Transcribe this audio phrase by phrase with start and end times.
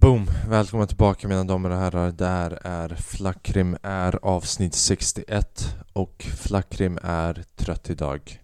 [0.00, 0.26] Boom!
[0.48, 2.12] Välkomna tillbaka mina damer och herrar.
[2.12, 8.40] Det här är Flackrim är avsnitt 61 och Flackrim är trött idag.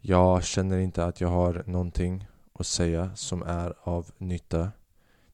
[0.00, 4.70] Jag känner inte att jag har någonting att säga som är av nytta.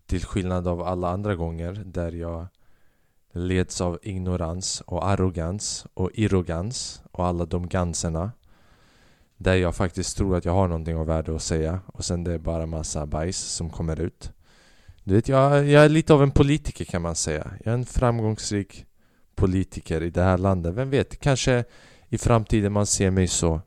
[0.06, 2.46] Till skillnad av alla andra gånger där jag
[3.32, 8.32] leds av ignorans och arrogans och irrogans och alla de ganserna.
[9.36, 12.32] Där jag faktiskt tror att jag har någonting av värde att säga och sen det
[12.32, 14.32] är bara massa bajs som kommer ut.
[15.09, 17.51] Du vet, jag, jag är lite av en politiker kan man säga.
[17.64, 18.87] Jag är en framgångsrik
[19.34, 20.74] politiker i det här landet.
[20.74, 21.64] Vem vet, kanske
[22.09, 23.60] i framtiden man ser mig så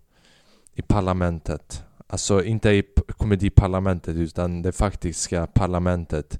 [0.74, 1.84] i parlamentet.
[2.08, 2.84] Alltså inte i
[3.18, 6.40] komediparlamentet utan det faktiska parlamentet.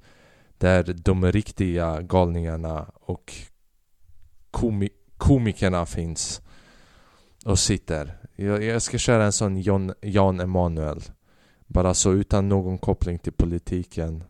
[0.58, 3.34] Där de riktiga galningarna och
[4.52, 6.42] komi komikerna finns
[7.46, 8.18] och sitter.
[8.36, 11.02] Jag, jag ska köra en sån John, Jan Emanuel.
[11.68, 14.24] Bara så utan någon koppling till politiken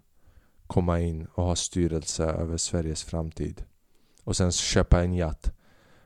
[0.72, 3.64] komma in och ha styrelse över Sveriges framtid.
[4.24, 5.54] Och sen köpa en jatt.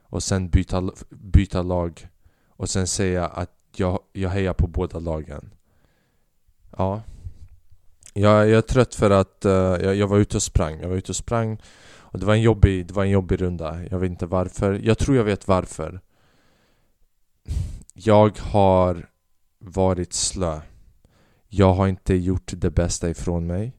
[0.03, 2.07] Och sen byta, byta lag.
[2.49, 5.53] Och sen säga att jag, jag hejar på båda lagen.
[6.77, 7.01] Ja.
[8.13, 10.79] Jag, jag är trött för att uh, jag, jag var ute och sprang.
[10.79, 11.61] Jag var ute och sprang.
[11.97, 13.83] Och det var en jobbig, det var en jobbig runda.
[13.91, 14.79] Jag vet inte varför.
[14.83, 16.01] Jag tror jag vet varför.
[17.93, 19.09] Jag har
[19.59, 20.61] varit slö.
[21.47, 23.75] Jag har inte gjort det bästa ifrån mig.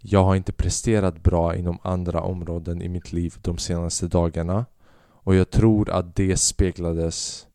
[0.00, 4.66] Jag har inte presterat bra inom andra områden i mitt liv de senaste dagarna.
[5.00, 7.46] Och jag tror att det speglades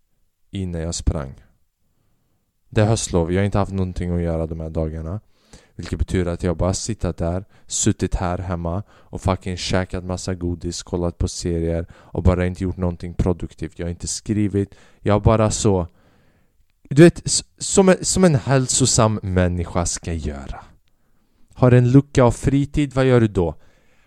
[0.51, 1.33] i när jag sprang.
[2.69, 5.19] Det är höstlov, jag har inte haft någonting att göra de här dagarna.
[5.75, 10.83] Vilket betyder att jag bara suttit där, suttit här hemma och fucking käkat massa godis,
[10.83, 13.79] kollat på serier och bara inte gjort någonting produktivt.
[13.79, 15.87] Jag har inte skrivit, jag har bara så...
[16.89, 20.63] Du vet, som en, som en hälsosam människa ska göra.
[21.53, 23.55] Har en lucka av fritid, vad gör du då?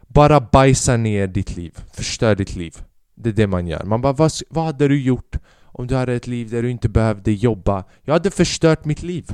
[0.08, 2.76] Bara bajsa ner ditt liv, förstör ditt liv.
[3.14, 3.84] Det är det man gör.
[3.84, 6.88] Man bara, vad, vad hade du gjort om du hade ett liv där du inte
[6.88, 7.84] behövde jobba?
[8.02, 9.30] Jag hade förstört mitt liv.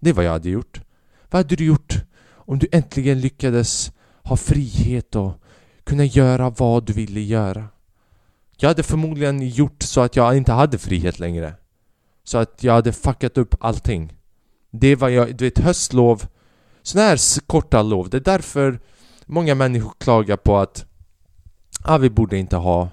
[0.00, 0.80] Det är vad jag hade gjort.
[1.30, 1.94] Vad hade du gjort
[2.32, 5.32] om du äntligen lyckades ha frihet och
[5.84, 7.68] kunna göra vad du ville göra?
[8.56, 11.54] Jag hade förmodligen gjort så att jag inte hade frihet längre.
[12.24, 14.12] Så att jag hade fuckat upp allting.
[14.70, 16.26] Det var jag, du vet höstlov
[16.82, 18.80] sådana här korta lov, det är därför
[19.26, 20.84] många människor klagar på att
[21.82, 22.88] ah, vi borde inte ha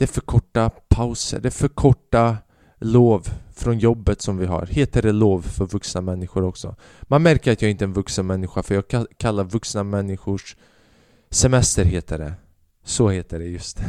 [0.00, 2.36] det är för korta pauser, det är för korta
[2.78, 4.66] lov från jobbet som vi har.
[4.66, 6.76] Heter det lov för vuxna människor också?
[7.02, 8.84] Man märker att jag inte är en vuxen människa för jag
[9.16, 10.56] kallar vuxna människors
[11.30, 12.32] semester heter det.
[12.84, 13.80] Så heter det just.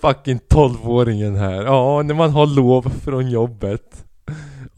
[0.00, 1.62] Fucking tolvåringen här.
[1.62, 4.04] Ja, när man har lov från jobbet.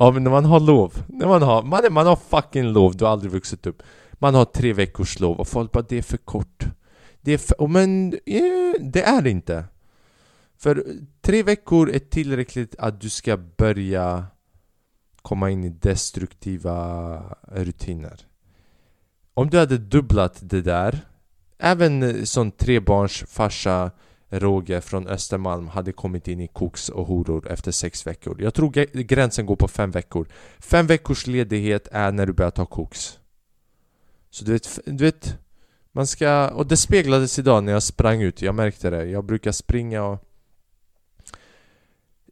[0.03, 3.05] Ja men när man har lov, när man har, man, man har fucking lov, du
[3.05, 3.83] har aldrig vuxit upp.
[4.13, 6.65] Man har tre veckors lov och folk bara det är för kort.
[7.21, 9.65] Det är för, men eh, det är det inte.
[10.59, 10.85] För
[11.21, 14.25] tre veckor är tillräckligt att du ska börja
[15.23, 18.21] komma in i destruktiva rutiner.
[19.35, 21.01] Om du hade dubblat det där
[21.59, 23.91] Även eh, som trebarns farsa
[24.33, 28.43] Roger från Östermalm hade kommit in i koks och horor efter sex veckor.
[28.43, 28.71] Jag tror
[29.03, 30.29] gränsen går på fem veckor.
[30.59, 33.19] Fem veckors ledighet är när du börjar ta koks.
[34.31, 35.39] Så du vet, du vet
[35.93, 39.05] man ska, och det speglades idag när jag sprang ut, jag märkte det.
[39.05, 40.29] Jag brukar springa och...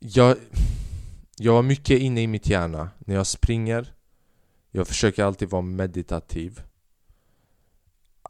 [0.01, 0.37] Jag,
[1.37, 3.95] jag var mycket inne i mitt hjärna när jag springer.
[4.71, 6.63] Jag försöker alltid vara meditativ.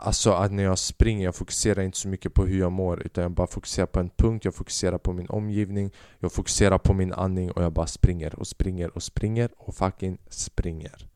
[0.03, 3.23] Alltså att när jag springer, jag fokuserar inte så mycket på hur jag mår utan
[3.23, 7.13] jag bara fokuserar på en punkt, jag fokuserar på min omgivning Jag fokuserar på min
[7.13, 11.07] andning och jag bara springer och springer och springer och fucking springer.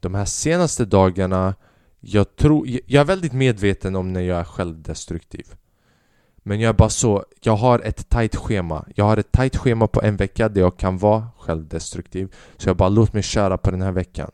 [0.00, 1.54] De här senaste dagarna,
[2.00, 5.46] jag tror, jag är väldigt medveten om när jag är självdestruktiv.
[6.46, 8.84] Men jag är bara så, jag har ett tight schema.
[8.94, 12.34] Jag har ett tight schema på en vecka där jag kan vara självdestruktiv.
[12.56, 14.30] Så jag bara låt mig köra på den här veckan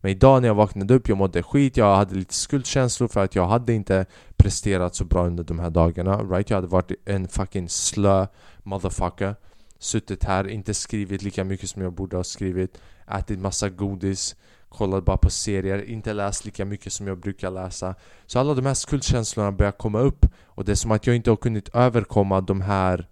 [0.00, 3.34] men idag när jag vaknade upp, jag mådde skit, jag hade lite skuldkänslor för att
[3.34, 4.06] jag hade inte
[4.36, 6.50] presterat så bra under de här dagarna right?
[6.50, 8.26] Jag hade varit en fucking slö
[8.62, 9.36] motherfucker.
[9.78, 12.78] Suttit här, inte skrivit lika mycket som jag borde ha skrivit.
[13.06, 14.36] Ätit massa godis
[14.70, 17.94] Kollat bara på serier, inte läst lika mycket som jag brukar läsa.
[18.26, 21.30] Så alla de här skuldkänslorna börjar komma upp Och det är som att jag inte
[21.30, 23.08] har kunnat överkomma de här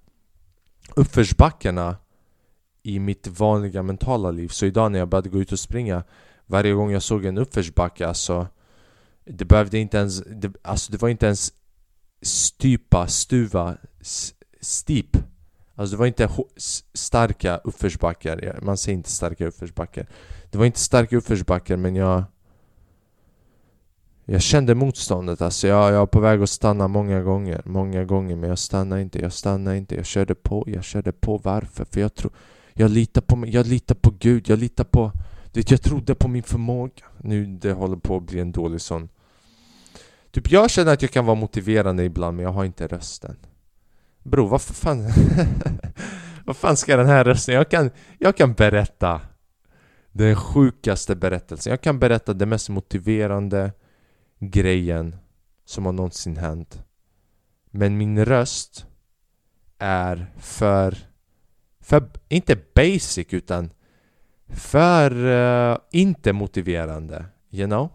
[0.96, 1.96] uppförsbackarna
[2.82, 4.49] i mitt vanliga mentala liv.
[4.49, 6.02] Så idag när jag började gå ut och springa
[6.49, 8.47] varje gång jag såg en uppförsbacke alltså
[9.25, 11.53] Det behövde inte ens, det, alltså det var inte ens
[12.23, 13.77] stypa, stuva,
[14.61, 15.17] steep
[15.75, 16.29] Alltså det var inte
[16.95, 20.06] starka uppförsbackar, man säger inte starka uppförsbackar.
[20.50, 22.25] Det var inte starka uppförsbackar men jag
[24.25, 25.43] Jag kände motståndet.
[25.43, 29.03] Alltså, jag, jag var på väg att stanna många gånger, många gånger men jag stannade
[29.03, 31.39] inte, jag stannade inte, jag körde på, jag körde på.
[31.39, 31.85] Varför?
[31.85, 32.33] För jag tror
[32.75, 35.12] Jag litar på mig, jag litar på Gud, jag litar på
[35.58, 39.08] vet, jag trodde på min förmåga Nu det håller på att bli en dålig sån
[40.31, 43.37] Typ jag känner att jag kan vara motiverande ibland men jag har inte rösten
[44.22, 45.06] Bro, vad fan...
[46.44, 47.55] vad fan ska den här rösten...
[47.55, 49.20] Jag kan, jag kan berätta
[50.12, 51.70] den sjukaste berättelsen.
[51.70, 53.72] Jag kan berätta den mest motiverande
[54.38, 55.16] grejen
[55.64, 56.84] som har någonsin hänt.
[57.70, 58.87] Men min röst
[59.78, 60.99] är för...
[61.81, 63.70] för inte basic utan
[64.49, 67.25] för uh, inte motiverande.
[67.50, 67.89] You know?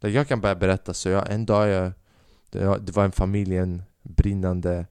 [0.00, 1.92] Jag kan bara berätta så jag, en dag jag,
[2.84, 4.86] det var en familj, en brinnande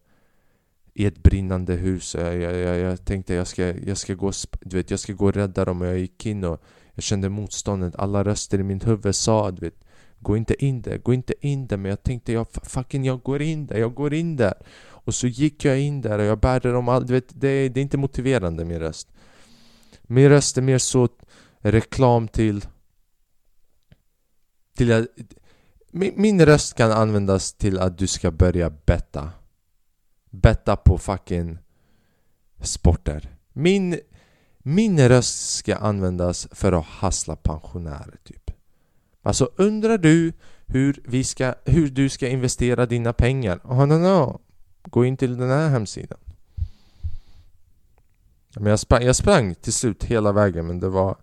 [0.93, 2.15] i ett brinnande hus.
[2.15, 5.33] Jag, jag, jag, tänkte jag ska, jag, ska gå, du vet, jag ska gå och
[5.33, 7.95] rädda dem och jag gick in och jag kände motståndet.
[7.95, 9.85] Alla röster i mitt huvud sa du vet,
[10.21, 11.77] Gå inte in där, gå inte in där.
[11.77, 14.53] Men jag tänkte jag, fucking jag går in där, jag går in där.
[14.83, 17.79] Och så gick jag in där och jag bärde dem all, du vet, det, det
[17.79, 19.07] är inte motiverande min röst.
[20.11, 21.09] Min röst är mer så
[21.59, 22.65] reklam till...
[24.75, 25.07] till att,
[25.91, 29.31] min, min röst kan användas till att du ska börja betta
[30.31, 31.57] betta på fucking
[32.61, 33.35] sporter.
[33.53, 33.99] Min,
[34.57, 38.51] min röst ska användas för att hassla pensionärer typ.
[39.21, 40.33] Alltså undrar du
[40.65, 43.59] hur, vi ska, hur du ska investera dina pengar?
[43.63, 44.41] Oh, no, no.
[44.83, 46.19] Gå in till den här hemsidan.
[48.55, 51.17] Men jag sprang, jag sprang till slut hela vägen men det var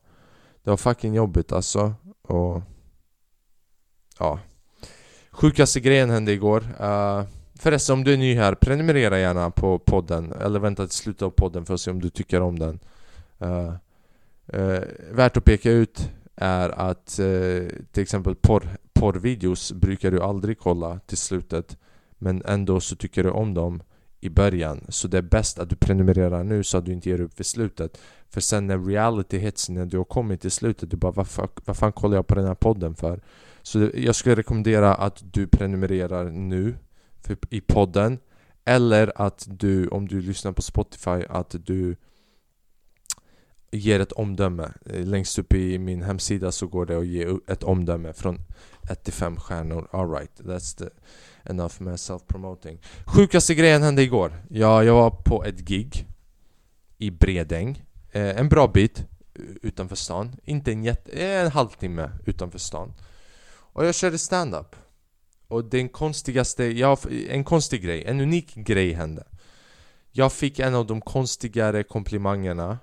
[0.65, 1.95] Det var fucking jobbigt alltså.
[2.23, 2.63] Och
[4.19, 4.41] Ja.
[5.31, 6.61] Sjukaste grejen hände igår.
[6.81, 7.23] Uh,
[7.61, 11.31] Förresten om du är ny här, prenumerera gärna på podden Eller vänta till slutet av
[11.31, 12.79] podden för att se om du tycker om den.
[13.43, 13.73] Uh,
[14.55, 20.59] uh, Värt att peka ut är att uh, till exempel porr, porrvideos brukar du aldrig
[20.59, 21.77] kolla till slutet
[22.19, 23.83] Men ändå så tycker du om dem
[24.21, 24.85] i början.
[24.89, 27.47] Så det är bäst att du prenumererar nu så att du inte ger upp vid
[27.47, 28.01] slutet.
[28.31, 31.49] För sen när reality hits, när du har kommit till slutet Du bara vad, fan,
[31.65, 33.21] vad fan kollar jag på den här podden för?
[33.63, 36.77] Så jag skulle rekommendera att du prenumererar nu
[37.51, 38.19] i podden.
[38.65, 41.97] Eller att du, om du lyssnar på Spotify, att du
[43.71, 44.73] ger ett omdöme.
[44.85, 48.39] Längst upp i min hemsida så går det att ge ett omdöme från
[48.91, 49.89] 1 till 5 stjärnor.
[49.93, 50.89] Alright, that's the
[51.51, 52.79] enough med self-promoting.
[53.07, 54.33] Sjukaste grejen hände igår.
[54.51, 56.07] Ja, Jag var på ett gig
[56.99, 57.83] I Bredäng.
[58.13, 59.05] Eh, En bra bit
[59.63, 60.37] utanför stan.
[60.45, 61.11] Inte en jätte...
[61.13, 62.95] Eh, en halvtimme utanför stan.
[63.73, 64.77] Och jag körde stand-up.
[65.49, 66.97] Och den konstigaste, ja,
[67.29, 69.27] en konstig grej, en unik grej hände.
[70.13, 72.79] Jag fick en av de konstigare komplimangerna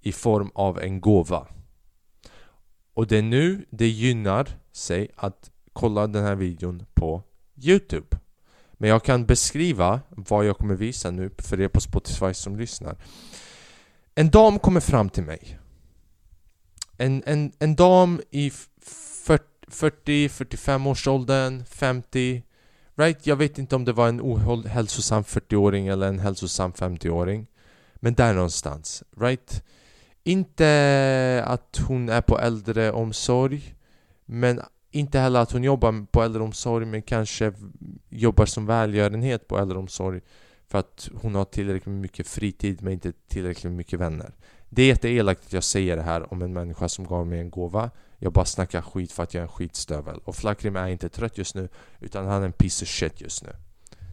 [0.00, 1.46] i form av en gåva.
[2.94, 7.22] Och det är nu det gynnar sig att kolla den här videon på
[7.60, 8.16] Youtube.
[8.72, 12.96] Men jag kan beskriva vad jag kommer visa nu för er på Spotify som lyssnar.
[14.14, 15.58] En dam kommer fram till mig.
[16.96, 18.52] En, en, en dam i
[19.68, 22.42] 40, 45 års åldern, 50
[22.98, 23.26] Right?
[23.26, 27.46] Jag vet inte om det var en ohälsosam 40-åring eller en hälsosam 50-åring
[27.94, 29.64] Men där någonstans, right?
[30.24, 33.74] Inte att hon är på äldreomsorg
[34.24, 34.60] Men
[34.98, 37.52] inte heller att hon jobbar på äldreomsorg men kanske
[38.08, 40.20] jobbar som välgörenhet på äldreomsorg
[40.66, 44.34] För att hon har tillräckligt mycket fritid men inte tillräckligt mycket vänner
[44.68, 47.50] Det är jätteelakt att jag säger det här om en människa som gav mig en
[47.50, 50.20] gåva jag bara snackar skit för att jag är en skitstövel.
[50.24, 51.68] Och Flackrim är inte trött just nu,
[52.00, 53.50] utan han är en piece of shit just nu.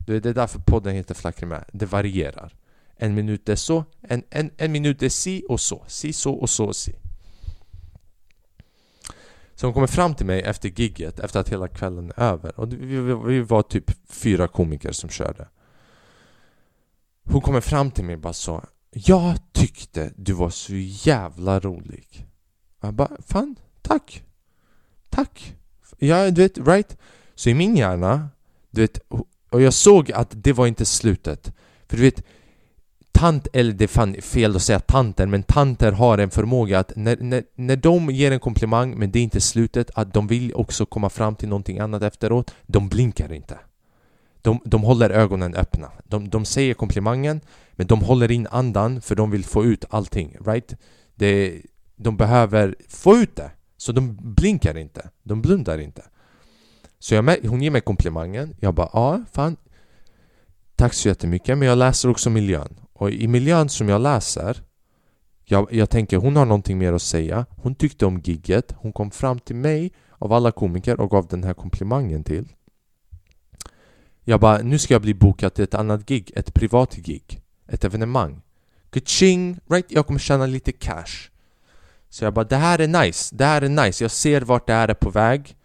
[0.06, 2.56] Det är därför podden heter Flackrim Det varierar.
[2.98, 5.84] En minut är så, en, en, en minut är si och så.
[5.88, 6.96] Si så och så och si.
[9.56, 12.60] Så hon kommer fram till mig efter gigget, efter att hela kvällen är över.
[12.60, 15.48] Och vi, vi var typ fyra komiker som körde.
[17.24, 22.28] Hon kommer fram till mig och bara så Jag tyckte du var så jävla rolig.
[22.82, 24.24] Jag bara, fan, Tack!
[25.10, 25.56] Tack!
[25.98, 26.98] Ja, du vet, right?
[27.36, 28.30] Så i min hjärna,
[28.70, 29.00] du vet,
[29.50, 31.54] och jag såg att det var inte slutet.
[31.88, 32.24] För du vet,
[33.16, 36.96] tant, eller det är fan fel att säga tanter, men tanter har en förmåga att
[36.96, 40.54] när, när, när de ger en komplimang men det är inte slutet, att de vill
[40.54, 43.58] också komma fram till någonting annat efteråt, de blinkar inte.
[44.42, 45.92] De, de håller ögonen öppna.
[46.04, 47.42] De, de säger komplimangen,
[47.72, 50.74] men de håller in andan för de vill få ut allting, right?
[51.16, 51.62] Det,
[51.96, 53.52] de behöver få ut det.
[53.78, 56.04] Så de blinkar inte, de blundar inte
[57.00, 59.58] Så jag, hon ger mig komplimangen, jag bara ja, fan
[60.78, 64.62] Tack så jättemycket, men jag läser också miljön och i miljön som jag läser
[65.48, 67.46] jag, jag tänker hon har någonting mer att säga.
[67.50, 68.74] Hon tyckte om gigget.
[68.78, 72.48] Hon kom fram till mig av alla komiker och gav den här komplimangen till.
[74.24, 77.84] Jag bara, nu ska jag bli bokad till ett annat gig Ett privat gig Ett
[77.84, 78.42] evenemang.
[78.90, 79.86] Kaching, right?
[79.90, 81.30] Jag kommer tjäna lite cash.
[82.10, 84.04] Så jag bara, det här är nice Det här är nice.
[84.04, 85.58] Jag ser vart det här är på väg.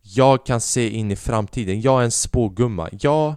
[0.00, 1.80] Jag kan se in i framtiden.
[1.80, 2.88] Jag är en spågumma.
[2.92, 3.34] Jag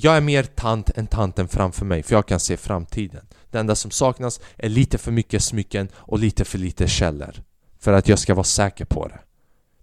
[0.00, 3.26] jag är mer tant än tanten framför mig för jag kan se framtiden.
[3.50, 7.42] Det enda som saknas är lite för mycket smycken och lite för lite källor.
[7.78, 9.20] För att jag ska vara säker på det.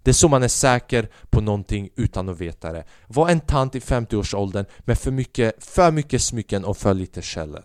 [0.02, 2.84] Det är så man är säker på någonting utan att veta det.
[3.06, 7.64] Var en tant i 50-årsåldern med för mycket, för mycket smycken och för lite källor.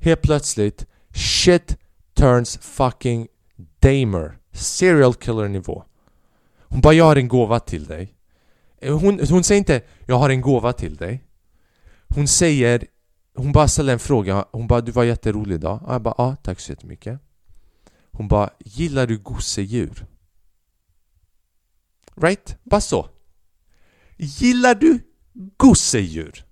[0.00, 1.76] Helt plötsligt, shit
[2.14, 3.28] turns fucking
[3.80, 4.38] damer.
[4.52, 5.84] Serial killer nivå.
[6.68, 8.17] Hon bara 'Jag har en gåva till dig'
[8.80, 11.24] Eh, hon, hon säger inte 'Jag har en gåva till dig'
[12.08, 12.86] Hon säger
[13.34, 16.36] Hon bara ställer en fråga Hon bara 'Du var jätterolig idag' och Jag bara 'Ja,
[16.42, 17.18] tack så jättemycket'
[18.12, 20.06] Hon bara 'Gillar du gosedjur?'
[22.16, 22.58] Right?
[22.64, 23.08] Bara så
[24.16, 25.00] Gillar du
[25.56, 26.44] gosedjur?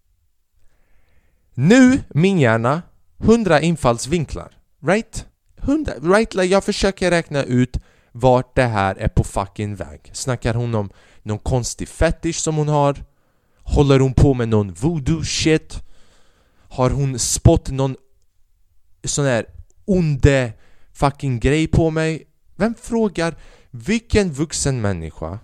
[1.54, 2.82] Nu, min hjärna,
[3.18, 5.26] 100 infallsvinklar Right?
[5.56, 6.34] 100, right?
[6.34, 7.76] Jag försöker räkna ut
[8.12, 10.90] vart det här är på fucking väg Snackar hon om
[11.26, 13.04] någon konstig fetish som hon har?
[13.62, 15.82] Håller hon på med någon voodoo shit?
[16.68, 17.96] Har hon spott någon
[19.04, 19.46] sån här
[19.84, 20.52] onde
[20.92, 22.26] fucking grej på mig?
[22.56, 23.36] Vem frågar
[23.70, 25.38] vilken vuxen människa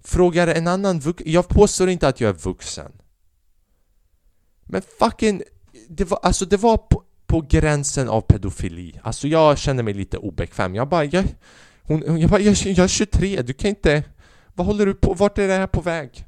[0.00, 1.32] frågar en annan vuxen?
[1.32, 2.92] Jag påstår inte att jag är vuxen
[4.64, 5.42] Men fucking
[5.88, 10.18] det var, alltså det var på, på gränsen av pedofili Alltså jag känner mig lite
[10.18, 11.24] obekväm Jag bara, jag,
[11.86, 14.04] hon, jag bara, jag, jag är 23, du kan inte...
[14.54, 15.14] Vad håller du på?
[15.14, 16.26] Vart är det här på väg?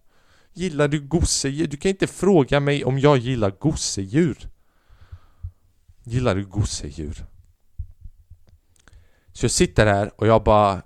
[0.52, 1.66] Gillar du gosedjur?
[1.66, 4.48] Du kan inte fråga mig om jag gillar gosedjur.
[6.04, 7.26] Gillar du gosedjur?
[9.32, 10.82] Så jag sitter här och jag bara...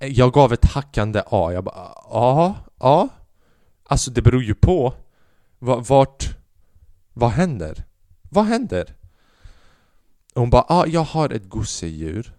[0.00, 1.52] Jag gav ett hackande A.
[1.52, 3.08] Jag bara, ja, ja.
[3.84, 4.94] Alltså det beror ju på.
[5.58, 6.36] Vart...
[7.12, 7.84] Vad händer?
[8.22, 8.96] Vad händer?
[10.34, 12.34] Och hon bara, ja, jag har ett gosedjur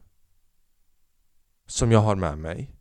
[1.67, 2.75] som jag har med mig.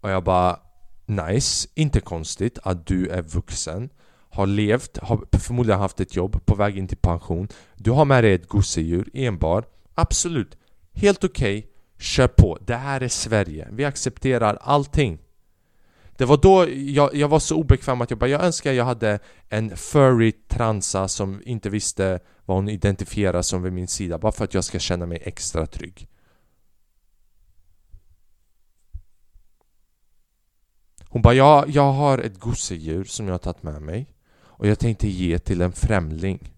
[0.00, 0.60] Och jag bara
[1.06, 3.90] Nice, inte konstigt att du är vuxen
[4.32, 7.48] har levt, har förmodligen haft ett jobb på väg in till pension.
[7.76, 9.64] Du har med dig ett gosedjur i en bar
[9.94, 10.58] Absolut,
[10.92, 11.58] helt okej.
[11.58, 11.68] Okay.
[11.98, 13.68] Kör på, det här är Sverige.
[13.72, 15.18] Vi accepterar allting.
[16.16, 19.18] Det var då jag, jag var så obekväm att jag bara Jag önskar jag hade
[19.48, 24.44] en furry transa som inte visste vad hon identifierar som vid min sida Bara för
[24.44, 26.08] att jag ska känna mig extra trygg.
[31.12, 34.06] Hon bara, ja, jag har ett gosedjur som jag har tagit med mig
[34.40, 36.52] och jag tänkte ge till en främling.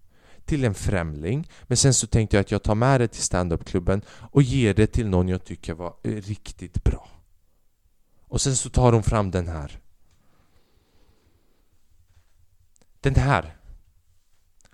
[0.44, 1.50] Till en främling.
[1.62, 4.87] Men sen så tänkte jag att jag tar med det till standupklubben och ger det
[4.87, 7.08] till någon jag tycker var eh, riktigt bra.
[8.28, 9.80] Och sen så tar hon fram den här.
[13.00, 13.56] Den här.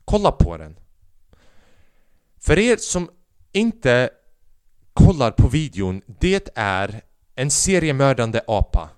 [0.05, 0.77] Kolla på den.
[2.39, 3.11] För er som
[3.53, 4.11] inte
[4.93, 7.03] kollar på videon, det är
[7.35, 8.91] en seriemördande apa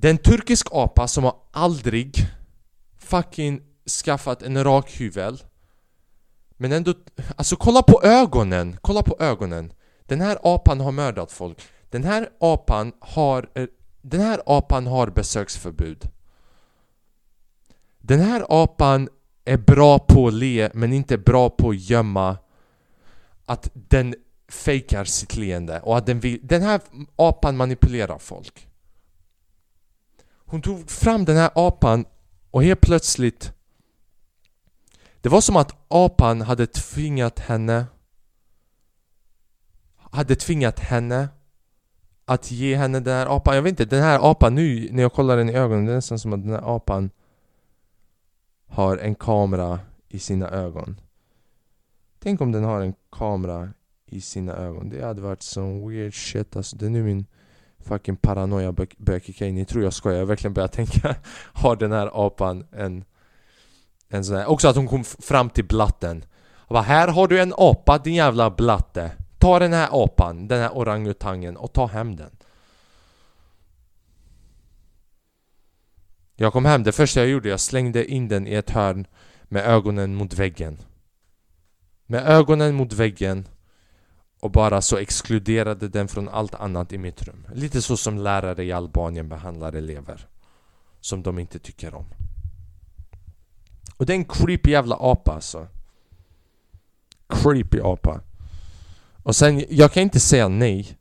[0.00, 2.16] det är en turkisk apa som har aldrig
[2.98, 3.62] fucking
[4.04, 5.42] skaffat en rak hyvel
[6.56, 6.94] Men ändå,
[7.36, 9.72] alltså kolla på ögonen, kolla på ögonen.
[10.06, 11.62] Den här apan har mördat folk.
[11.90, 13.66] Den här apan har, eh,
[14.02, 16.10] den här apan har besöksförbud.
[17.98, 19.08] Den här apan
[19.44, 22.36] är bra på att le men inte bra på att gömma
[23.46, 24.14] att den
[24.48, 26.80] fejkar sitt leende och att den vill, den här
[27.16, 28.67] apan manipulerar folk
[30.48, 32.04] hon tog fram den här apan
[32.50, 33.52] och helt plötsligt
[35.20, 37.86] Det var som att apan hade tvingat henne
[39.96, 41.28] Hade tvingat henne
[42.24, 45.12] Att ge henne den här apan, jag vet inte, den här apan nu när jag
[45.12, 47.10] kollar den i ögonen Det är nästan som att den här apan
[48.66, 51.00] Har en kamera i sina ögon.
[52.18, 53.72] Tänk om den har en kamera
[54.06, 54.88] i sina ögon.
[54.88, 57.26] Det hade varit sån weird shit alltså, det är nu min
[57.88, 59.54] fucking paranoia börjar kicka in.
[59.54, 61.16] Ni tror jag skojar, jag verkligen börjar tänka
[61.52, 63.04] Har den här apan en...
[64.10, 66.24] En sån här, också att hon kom fram till blatten.
[66.56, 69.12] Och bara, Här har du en apa din jävla blatte.
[69.38, 72.30] Ta den här apan, den här orangutangen och ta hem den.
[76.36, 79.06] Jag kom hem, det första jag gjorde, jag slängde in den i ett hörn
[79.44, 80.78] med ögonen mot väggen.
[82.06, 83.48] Med ögonen mot väggen
[84.40, 87.46] och bara så exkluderade den från allt annat i mitt rum.
[87.54, 90.26] Lite så som lärare i Albanien behandlar elever.
[91.00, 92.06] Som de inte tycker om.
[93.96, 95.66] Och det är en creepy jävla apa alltså
[97.28, 98.20] Creepy apa
[99.22, 100.98] Och sen, jag kan inte säga nej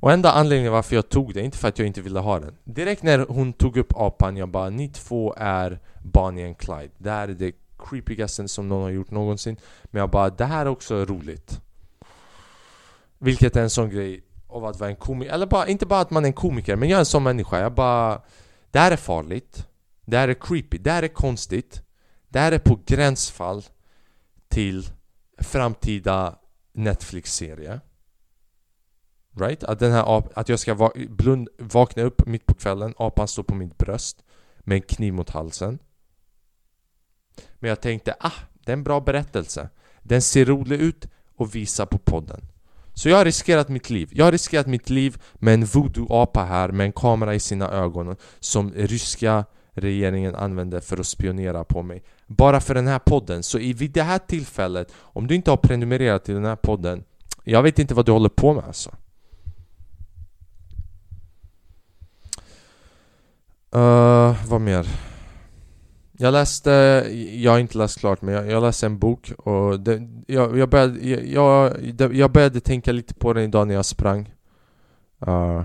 [0.00, 2.56] och enda anledningen varför jag tog det, inte för att jag inte ville ha den
[2.64, 7.10] Direkt när hon tog upp apan, jag bara Ni två är Bonnie and Clyde Det
[7.10, 10.70] här är det creepigaste som någon har gjort någonsin Men jag bara, det här är
[10.70, 11.60] också roligt
[13.18, 16.10] vilket är en sån grej av att vara en komiker, eller bara, inte bara att
[16.10, 18.22] man är en komiker Men jag är en sån människa, jag bara
[18.70, 19.66] Det här är farligt
[20.04, 21.82] Det här är creepy, det här är konstigt
[22.28, 23.64] Det här är på gränsfall
[24.48, 24.86] till
[25.38, 26.38] framtida
[26.72, 27.80] Netflix-serie
[29.40, 29.64] Right?
[29.64, 33.42] Att, den här att jag ska va blund vakna upp mitt på kvällen, apan står
[33.42, 34.24] på mitt bröst
[34.58, 35.78] med en kniv mot halsen.
[37.54, 39.68] Men jag tänkte, ah, det är en bra berättelse.
[40.02, 41.06] Den ser rolig ut
[41.36, 42.40] och visa på podden.
[42.98, 44.08] Så jag har riskerat mitt liv.
[44.12, 48.16] Jag har riskerat mitt liv med en voodoo-apa här med en kamera i sina ögon
[48.40, 52.02] som ryska regeringen använder för att spionera på mig.
[52.26, 53.42] Bara för den här podden.
[53.42, 57.04] Så vid det här tillfället, om du inte har prenumererat till den här podden,
[57.44, 58.90] jag vet inte vad du håller på med alltså.
[63.76, 64.86] Uh, vad mer?
[66.20, 66.70] Jag läste,
[67.32, 70.68] jag har inte läst klart men jag, jag läste en bok och det, jag, jag,
[70.68, 71.74] började, jag,
[72.14, 74.34] jag började tänka lite på den idag när jag sprang.
[75.26, 75.62] Uh,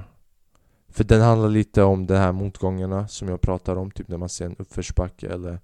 [0.90, 4.30] För den handlar lite om de här motgångarna som jag pratar om, typ när man
[4.30, 5.60] ser en uppförsbacke eller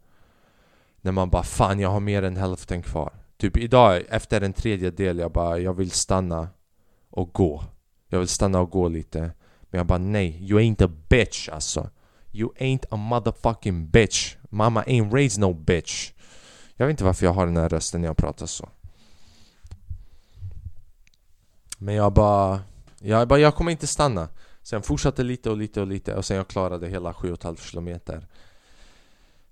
[1.02, 5.20] När man bara 'Fan jag har mer än hälften kvar' Typ idag, efter en tredjedel,
[5.20, 6.48] jag bara 'Jag vill stanna
[7.10, 7.64] och gå'
[8.08, 9.20] Jag vill stanna och gå lite.
[9.62, 11.90] Men jag bara 'Nej, you ain't a bitch' alltså.
[12.32, 14.36] You ain't a motherfucking bitch.
[14.50, 16.12] Mamma ain't raised no bitch.
[16.76, 18.70] Jag vet inte varför jag har den här rösten när jag pratar så.
[21.78, 22.62] Men jag bara...
[23.02, 24.28] Jag bara, jag kommer inte stanna.
[24.64, 28.28] Sen fortsatte lite och lite och lite och sen jag klarade hela 7,5 kilometer.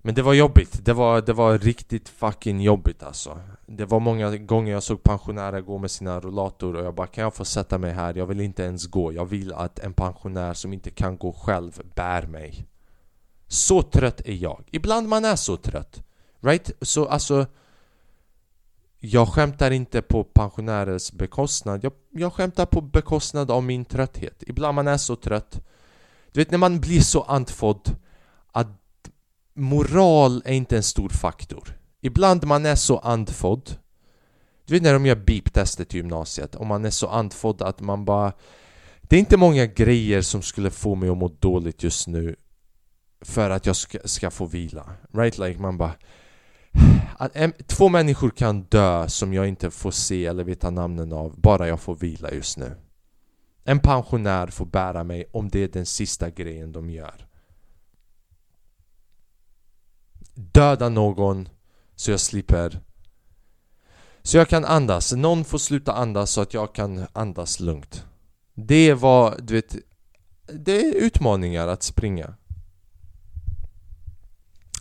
[0.01, 4.37] Men det var jobbigt, det var, det var riktigt fucking jobbigt alltså Det var många
[4.37, 7.77] gånger jag såg pensionärer gå med sina rullator och jag bara Kan jag få sätta
[7.77, 8.13] mig här?
[8.17, 11.81] Jag vill inte ens gå Jag vill att en pensionär som inte kan gå själv
[11.95, 12.65] bär mig
[13.47, 16.03] så trött är jag Ibland man är så trött
[16.41, 16.71] Right?
[16.81, 17.45] Så alltså
[18.99, 24.75] Jag skämtar inte på pensionärers bekostnad jag, jag skämtar på bekostnad av min trötthet Ibland
[24.75, 25.61] man är så trött
[26.31, 27.95] Du vet när man blir så andfådd
[28.51, 28.87] att
[29.57, 31.77] moral är inte en stor faktor.
[32.01, 33.75] Ibland man är så andfådd.
[34.65, 38.05] Du vet när de gör beep-testet i gymnasiet, och man är så andfådd att man
[38.05, 38.33] bara...
[39.01, 42.35] Det är inte många grejer som skulle få mig att må dåligt just nu
[43.21, 44.89] för att jag ska, ska få vila.
[45.13, 45.37] Right?
[45.37, 45.93] Like man bara...
[47.17, 51.41] Att en, två människor kan dö som jag inte får se eller veta namnen av
[51.41, 52.71] bara jag får vila just nu.
[53.63, 57.27] En pensionär får bära mig om det är den sista grejen de gör.
[60.37, 61.49] döda någon
[61.95, 62.79] så jag slipper
[64.21, 68.05] Så jag kan andas, någon får sluta andas så att jag kan andas lugnt
[68.53, 69.75] Det var, du vet
[70.45, 72.35] Det är utmaningar att springa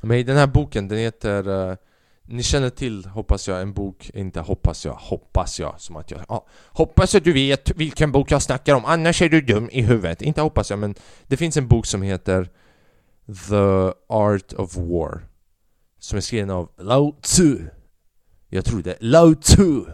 [0.07, 1.77] men i den här boken, den heter uh,
[2.23, 6.21] Ni känner till, hoppas jag, en bok Inte hoppas jag, hoppas jag som att jag
[6.29, 9.83] Ah, Hoppas att du vet vilken bok jag snackar om Annars är du dum i
[9.83, 10.23] huvudet.
[10.23, 10.95] Inte hoppas jag, men
[11.27, 12.51] Det finns en bok som heter
[13.27, 15.29] The Art of War
[15.99, 17.59] som är skriven av Lao Tzu.
[18.49, 19.85] Jag tror det, Lao Tzu.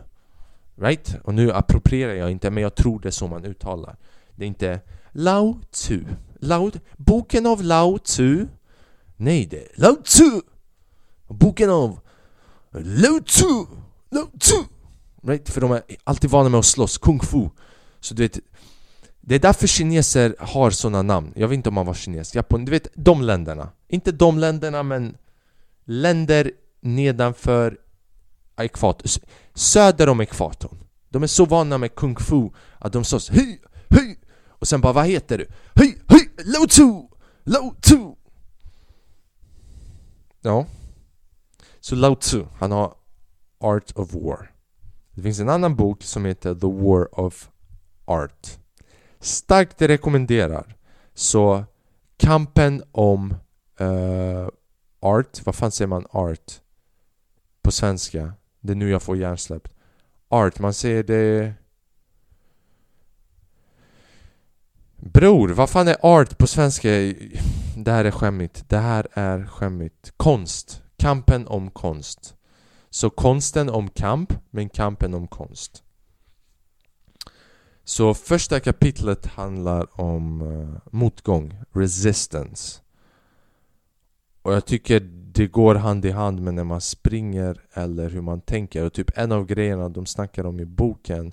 [0.75, 1.17] Right?
[1.25, 3.97] Och nu approprierar jag inte men jag tror det är så man uttalar.
[4.37, 4.81] Det är inte
[5.13, 6.05] Lao Tzu.
[6.41, 8.47] Lao, Boken av Lao Tzu
[9.23, 10.41] Nej, det är Lao Tzu
[11.29, 12.01] Boken av
[12.71, 13.67] Lao Tzu
[14.11, 14.57] Lao Tzu
[15.23, 15.49] Right?
[15.49, 17.49] För de är alltid vana med att slåss, kung fu.
[18.01, 18.39] Så du vet
[19.21, 21.33] Det är därför kineser har sådana namn.
[21.37, 23.69] Jag vet inte om man var kines, Japan, du vet de länderna.
[23.89, 25.17] Inte de länderna men
[25.85, 27.79] länder nedanför
[28.57, 29.23] ekvatorn,
[29.55, 30.79] söder om ekvatorn.
[31.09, 33.31] De är så vana med kung fu att de slåss.
[33.31, 35.47] Hej, hej och sen bara vad heter du?
[35.75, 37.09] Hej, hej, Lao Tzu!
[37.45, 38.12] Lao Tzu!
[40.43, 40.67] Ja.
[41.81, 42.95] Så Lao Tzu, han har
[43.61, 44.51] Art of War.
[45.15, 47.51] Det finns en annan bok som heter The War of
[48.05, 48.59] Art.
[49.21, 50.77] Starkt rekommenderar.
[51.15, 51.65] Så
[52.17, 53.35] kampen om
[53.81, 54.49] uh,
[55.01, 56.61] art, vad fan säger man art?
[57.63, 58.33] På svenska.
[58.61, 59.69] Det är nu jag får hjärnsläpp.
[60.29, 61.55] Art, man säger det...
[65.05, 66.89] Bror, vad fan är art på svenska?
[67.77, 68.69] Det här är skämmigt.
[68.69, 70.13] Det här är skämmigt.
[70.17, 70.83] Konst.
[70.97, 72.35] Kampen om konst.
[72.91, 75.83] Så konsten om kamp, men kampen om konst.
[77.85, 82.81] Så första kapitlet handlar om uh, motgång, resistance.
[84.43, 85.01] Och jag tycker
[85.35, 88.85] det går hand i hand med när man springer eller hur man tänker.
[88.85, 91.33] Och typ en av grejerna de snackar om i boken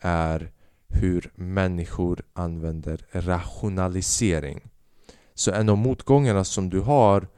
[0.00, 0.53] är
[0.94, 4.60] hur människor använder rationalisering.
[5.34, 7.28] Så en av motgångarna som du har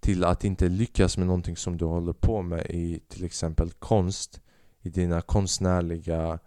[0.00, 4.40] till att inte lyckas med någonting som du håller på med i till exempel konst
[4.82, 6.38] i dina konstnärliga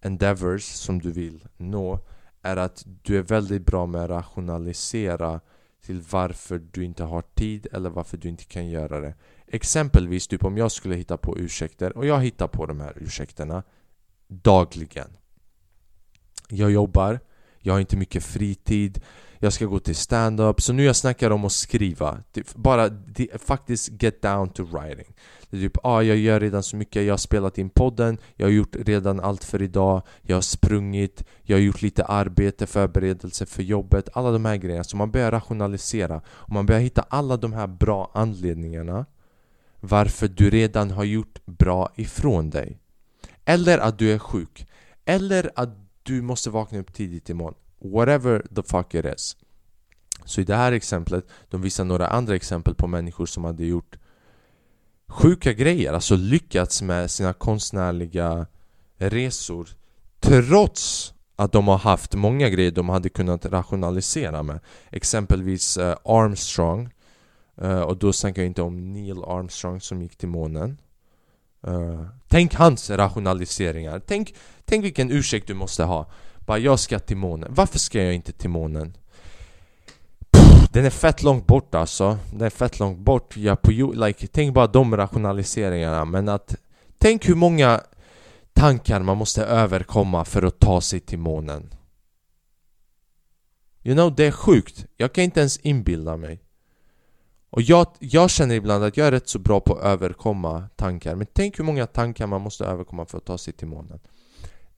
[0.00, 2.00] endeavors som du vill nå
[2.42, 5.40] är att du är väldigt bra med att rationalisera
[5.86, 9.14] till varför du inte har tid eller varför du inte kan göra det.
[9.46, 13.62] Exempelvis typ om jag skulle hitta på ursäkter och jag hittar på de här ursäkterna
[14.28, 15.08] dagligen.
[16.48, 17.20] Jag jobbar,
[17.58, 19.00] jag har inte mycket fritid,
[19.38, 20.60] jag ska gå till stand-up.
[20.60, 22.90] Så nu jag snackar om att skriva typ, Bara
[23.38, 25.14] faktiskt get down to writing.
[25.50, 28.46] Det är typ, ah, jag gör redan så mycket Jag har spelat in podden Jag
[28.46, 33.46] har gjort redan allt för idag Jag har sprungit Jag har gjort lite arbete, förberedelse
[33.46, 34.84] för jobbet Alla de här grejerna.
[34.84, 36.20] Så man börjar rationalisera.
[36.28, 39.06] Och man börjar hitta alla de här bra anledningarna
[39.80, 42.78] Varför du redan har gjort bra ifrån dig.
[43.44, 44.66] Eller att du är sjuk.
[45.04, 49.36] Eller att du måste vakna upp tidigt imorgon Whatever the fuck it is.
[50.24, 53.98] Så i det här exemplet, de visar några andra exempel på människor som hade gjort
[55.08, 58.46] sjuka grejer, alltså lyckats med sina konstnärliga
[58.98, 59.68] resor
[60.20, 64.60] trots att de har haft många grejer de hade kunnat rationalisera med.
[64.90, 66.88] Exempelvis eh, Armstrong,
[67.56, 70.78] eh, och då snackar jag inte om Neil Armstrong som gick till månen.
[71.68, 76.10] Uh, tänk hans rationaliseringar, tänk, tänk vilken ursäkt du måste ha.
[76.38, 77.54] Bara jag ska till månen.
[77.54, 78.96] Varför ska jag inte till månen?
[80.72, 82.18] Den är fett långt bort alltså.
[82.32, 83.36] Den är fett långt bort.
[83.36, 86.04] Jag på like, tänk bara de rationaliseringarna.
[86.04, 86.56] Men att...
[86.98, 87.80] Tänk hur många
[88.52, 91.74] tankar man måste överkomma för att ta sig till månen.
[93.82, 94.86] You know, det är sjukt.
[94.96, 96.40] Jag kan inte ens inbilda mig.
[97.56, 101.14] Och jag, jag känner ibland att jag är rätt så bra på att överkomma tankar.
[101.14, 104.00] Men tänk hur många tankar man måste överkomma för att ta sig till månen.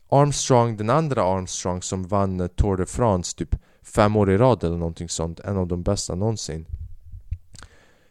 [0.08, 4.64] Armstrong, den andra Armstrong som vann eh, Tour de France typ fem år i rad
[4.64, 6.66] eller någonting sånt, en av de bästa någonsin.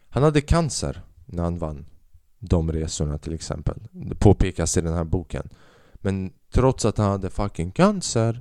[0.08, 1.86] Han hade cancer när han vann
[2.38, 3.88] de resorna till exempel.
[3.90, 5.48] Det påpekas i den här boken.
[5.94, 8.40] Men trots att han hade fucking cancer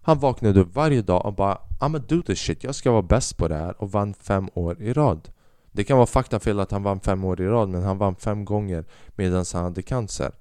[0.00, 3.36] Han vaknade upp varje dag och bara I'ma do this shit, jag ska vara bäst
[3.36, 5.28] på det här och vann fem år i rad.
[5.76, 8.44] Det kan vara faktafel att han vann fem år i rad men han vann fem
[8.44, 8.84] gånger
[9.14, 10.32] medan han hade cancer.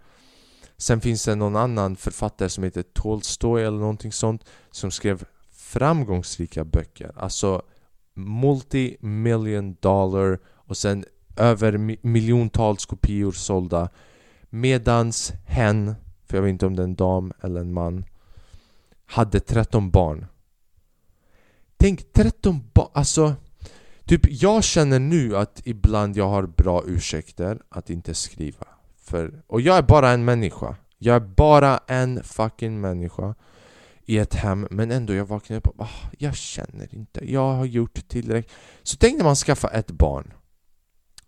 [0.78, 6.65] Sen finns det någon annan författare som heter Tolstoy eller någonting sånt som skrev framgångsrika
[6.65, 7.12] böcker.
[7.15, 7.62] Alltså
[8.13, 11.06] multi-million dollar och sen
[11.38, 13.89] över miljontals kopior sålda.
[14.50, 15.95] Medans hen,
[16.26, 18.06] för jag vet inte om det är en dam eller en man,
[19.06, 20.26] hade 13 barn.
[21.78, 23.36] Tänk 13 barn, alltså
[24.06, 28.68] Typ jag känner nu att ibland jag har bra ursäkter att inte skriva.
[29.02, 30.76] För, och jag är bara en människa.
[30.98, 33.36] Jag är bara en fucking människa
[34.06, 37.54] i ett hem men ändå jag vaknar upp och bara, ah, jag känner inte, jag
[37.54, 40.34] har gjort tillräckligt Så tänk när man skaffar ett barn.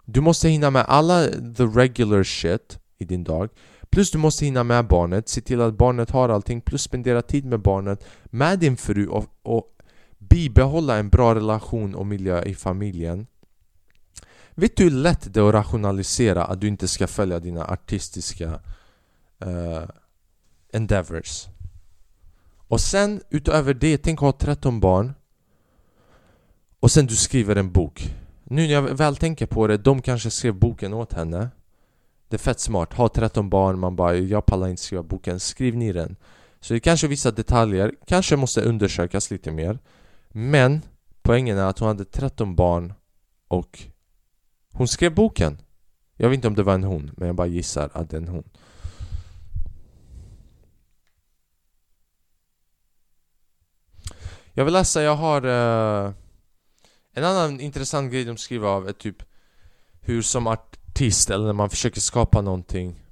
[0.05, 3.49] Du måste hinna med alla the regular shit i din dag.
[3.89, 6.61] Plus du måste hinna med barnet, se till att barnet har allting.
[6.61, 9.76] Plus spendera tid med barnet, med din fru och, och
[10.17, 13.27] bibehålla en bra relation och miljö i familjen.
[14.55, 18.59] Vet du hur lätt det är att rationalisera att du inte ska följa dina artistiska
[19.45, 19.83] uh,
[20.73, 21.47] endeavors?
[22.67, 25.13] Och sen utöver det, tänk ha 13 barn.
[26.79, 28.15] Och sen du skriver en bok.
[28.43, 31.49] Nu när jag väl tänker på det, de kanske skrev boken åt henne.
[32.29, 35.75] Det är fett smart, ha 13 barn, man bara jag pallar inte skriva boken, skriv
[35.75, 36.15] ner den.
[36.59, 39.79] Så det är kanske vissa detaljer, kanske måste undersökas lite mer.
[40.39, 40.81] Men
[41.21, 42.93] poängen är att hon hade 13 barn
[43.47, 43.83] och
[44.73, 45.61] hon skrev boken.
[46.15, 48.21] Jag vet inte om det var en hon, men jag bara gissar att det är
[48.21, 48.49] en hon.
[54.53, 55.45] Jag vill läsa, jag har...
[55.45, 56.13] Uh,
[57.11, 59.23] en annan intressant grej de skriver av är typ
[60.01, 63.03] hur som artist, eller när man försöker skapa någonting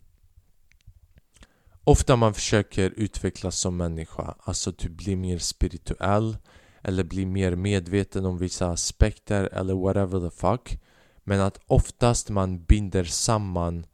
[1.84, 6.38] Ofta man försöker utvecklas som människa, alltså typ bli mer spirituell
[6.86, 10.80] eller bli mer medveten om vissa aspekter eller whatever the fuck
[11.24, 13.86] men att oftast man binder samman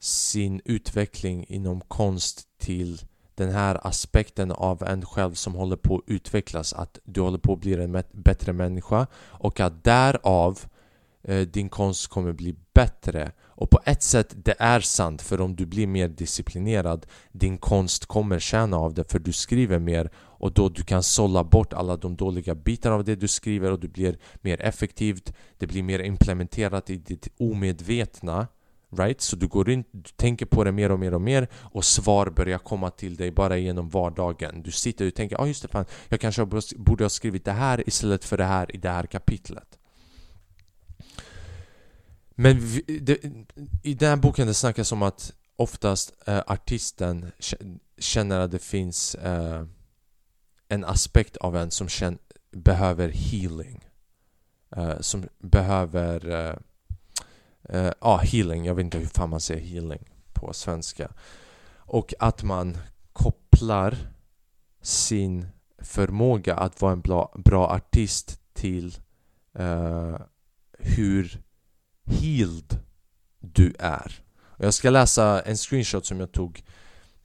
[0.00, 3.00] sin utveckling inom konst till
[3.34, 7.52] den här aspekten av en själv som håller på att utvecklas Att du håller på
[7.52, 10.60] att bli en bättre människa och att därav
[11.22, 13.32] eh, din konst kommer bli bättre.
[13.40, 18.06] Och på ett sätt, det är sant för om du blir mer disciplinerad din konst
[18.06, 21.96] kommer tjäna av det för du skriver mer och då du kan sålla bort alla
[21.96, 25.98] de dåliga bitarna av det du skriver och du blir mer effektivt Det blir mer
[25.98, 28.46] implementerat i ditt omedvetna
[28.90, 29.20] Right?
[29.20, 32.30] Så du går in, du tänker på det mer och mer och mer och svar
[32.30, 34.62] börjar komma till dig bara genom vardagen.
[34.62, 36.46] Du sitter och tänker ja ah, just det, fan, jag kanske
[36.76, 39.78] borde ha skrivit det här istället för det här i det här kapitlet.
[42.30, 43.24] Men vi, det,
[43.82, 47.32] i den här boken det snackas om att oftast eh, artisten
[47.98, 49.64] känner att det finns eh,
[50.68, 52.18] en aspekt av en som känner,
[52.50, 53.84] behöver healing.
[54.76, 56.56] Uh, som behöver eh,
[57.68, 58.64] eh, Ja, uh, ah, healing.
[58.64, 61.10] Jag vet inte hur fan man säger healing på svenska.
[61.76, 62.78] Och att man
[63.12, 63.96] kopplar
[64.82, 65.46] sin
[65.78, 68.98] förmåga att vara en bra, bra artist till
[69.60, 70.16] uh,
[70.78, 71.42] hur
[72.04, 72.80] healed
[73.38, 74.22] du är.
[74.56, 76.64] Jag ska läsa en screenshot som jag tog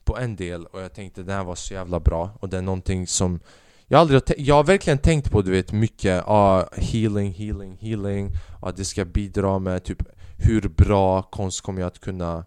[0.05, 2.37] på en del och jag tänkte den här var så jävla bra.
[2.39, 3.39] Och det är någonting som
[3.87, 8.31] jag, aldrig har, jag har verkligen tänkt på du vet mycket ah, healing, healing, healing
[8.61, 10.03] och att det ska bidra med typ
[10.37, 12.45] hur bra konst kommer jag att kunna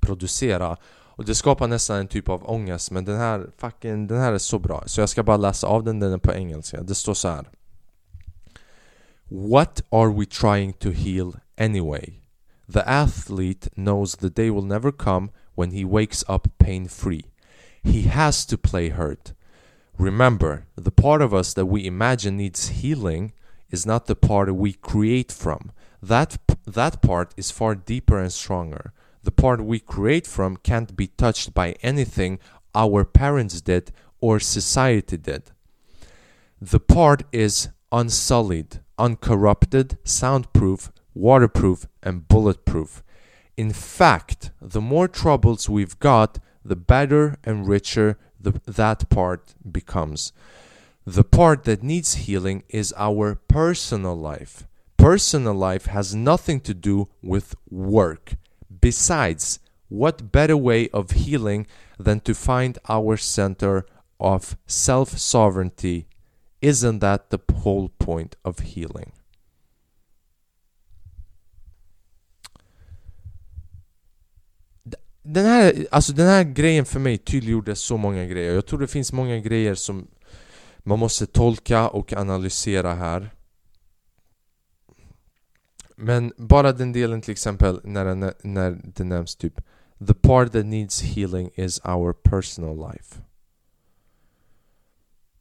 [0.00, 0.76] producera?
[0.88, 4.38] Och det skapar nästan en typ av ångest men den här fucking, den här är
[4.38, 6.82] så bra så jag ska bara läsa av den, den är på engelska.
[6.82, 7.48] Det står så här.
[9.24, 12.12] What are we trying to heal anyway?
[12.72, 17.24] The athlete knows the day will never come when he wakes up pain free.
[17.82, 19.32] He has to play hurt.
[19.98, 23.32] Remember, the part of us that we imagine needs healing
[23.70, 25.72] is not the part we create from.
[26.02, 28.92] That, that part is far deeper and stronger.
[29.24, 32.38] The part we create from can't be touched by anything
[32.74, 33.90] our parents did
[34.20, 35.50] or society did.
[36.60, 43.02] The part is unsullied, uncorrupted, soundproof, waterproof, and bulletproof.
[43.56, 50.32] In fact, the more troubles we've got, the better and richer the, that part becomes.
[51.06, 54.66] The part that needs healing is our personal life.
[54.96, 58.34] Personal life has nothing to do with work.
[58.80, 61.66] Besides, what better way of healing
[61.98, 63.86] than to find our center
[64.18, 66.08] of self sovereignty
[66.60, 69.12] isn't that the whole point of healing?
[75.28, 78.54] Den här, alltså den här grejen för mig tydliggjorde så många grejer.
[78.54, 80.06] Jag tror det finns många grejer som
[80.78, 83.30] man måste tolka och analysera här.
[85.96, 89.60] Men bara den delen till exempel när, det, när det nämns typ
[90.06, 93.20] The part that needs healing is our personal life.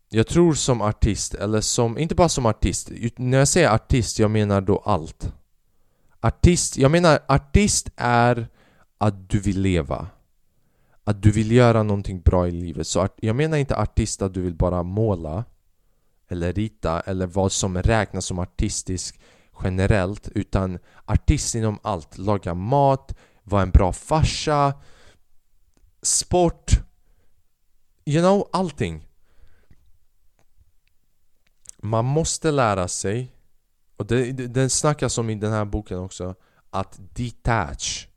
[0.10, 4.32] Jag tror som artist, eller som, inte bara som artist, när jag säger artist, jag
[4.32, 5.34] menar då allt.
[6.20, 8.48] Artist, jag menar artist är
[8.98, 10.08] att du vill leva.
[11.04, 12.88] Att du vill göra någonting bra i livet.
[12.88, 15.44] Så jag menar inte artist att du vill bara måla
[16.28, 19.20] eller rita eller vad som räknas som artistisk
[19.64, 22.18] generellt utan artist inom allt.
[22.18, 24.74] Laga mat, vara en bra farsa,
[26.02, 26.72] sport,
[28.06, 29.08] you know, allting.
[31.78, 33.36] Man måste lära sig,
[33.98, 36.36] och det, det, det snackas om i den här boken också,
[36.70, 38.08] att detach.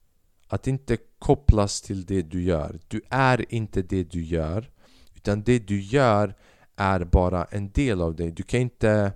[0.48, 2.78] Att inte kopplas till det du gör.
[2.88, 4.70] Du är inte det du gör.
[5.14, 6.34] Utan det du gör
[6.76, 8.30] är bara en del av dig.
[8.30, 9.12] Du kan inte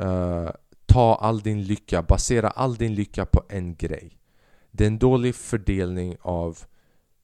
[0.00, 0.50] uh,
[0.86, 4.18] ta all din lycka, basera all din lycka på en grej.
[4.70, 6.58] Det är en dålig fördelning av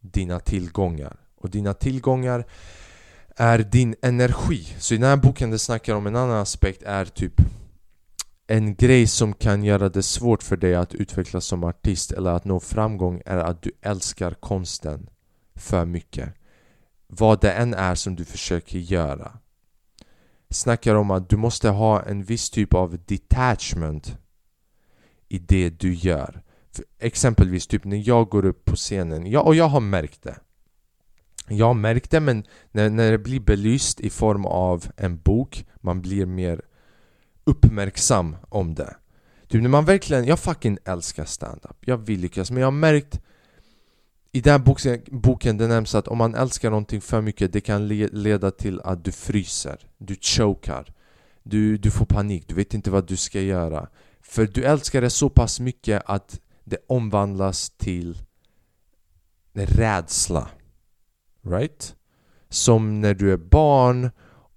[0.01, 1.17] dina tillgångar.
[1.37, 2.47] Och dina tillgångar
[3.37, 4.75] är din energi.
[4.79, 7.41] Så i den här boken det snackar om en annan aspekt är typ
[8.53, 12.45] en grej som kan göra det svårt för dig att utvecklas som artist eller att
[12.45, 15.11] nå framgång är att du älskar konsten
[15.55, 16.35] för mycket.
[17.07, 19.33] Vad det än är som du försöker göra.
[20.51, 24.19] Snackar om att du måste ha en viss typ av detachment
[25.29, 26.43] i det du gör.
[26.73, 30.37] För exempelvis typ när jag går upp på scenen, ja, och jag har märkt det.
[31.49, 35.67] Jag har märkt det men när, när det blir belyst i form av en bok,
[35.77, 36.63] man blir mer
[37.45, 38.97] uppmärksam om det.
[39.49, 41.77] Typ när man verkligen, jag fucking älskar stand-up.
[41.81, 43.21] Jag vill lyckas men jag har märkt
[44.33, 47.61] i den här boken, boken det nämns att om man älskar någonting för mycket det
[47.61, 50.95] kan le leda till att du fryser, du chokar,
[51.43, 53.89] du, du får panik, du vet inte vad du ska göra.
[54.21, 58.19] För du älskar det så pass mycket att det omvandlas till
[59.53, 60.49] rädsla.
[61.43, 61.97] Right?
[62.49, 64.11] Som när du är barn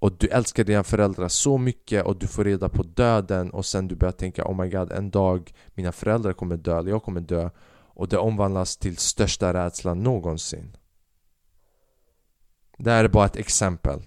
[0.06, 3.88] och du älskar dina föräldrar så mycket och du får reda på döden och sen
[3.88, 7.22] du börjar tänka oh my god en dag mina föräldrar kommer dö eller jag kommer
[7.22, 10.78] dö och det omvandlas till största rädslan någonsin.
[12.78, 14.02] Det här är bara ett exempel.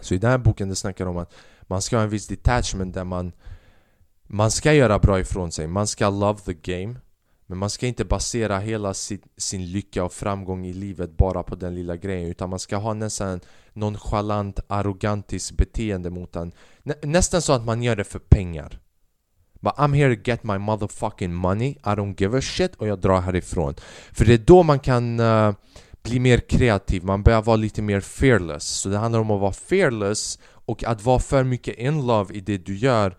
[0.00, 2.94] Så i den här boken det snackar om att man ska ha en viss detachment
[2.94, 3.32] där man
[4.22, 7.00] man ska göra bra ifrån sig, man ska love the game
[7.50, 11.54] men man ska inte basera hela sin, sin lycka och framgång i livet bara på
[11.54, 13.40] den lilla grejen Utan man ska ha nästan
[13.72, 18.80] nonchalant, arrogantiskt beteende mot den Nä, Nästan så att man gör det för pengar.
[19.60, 22.74] But I'm here to get my motherfucking money, I don't give a shit.
[22.74, 23.74] Och jag drar härifrån.
[24.12, 25.54] För det är då man kan uh,
[26.02, 28.64] bli mer kreativ, man börjar vara lite mer fearless.
[28.64, 32.40] Så det handlar om att vara fearless och att vara för mycket in love i
[32.40, 33.16] det du gör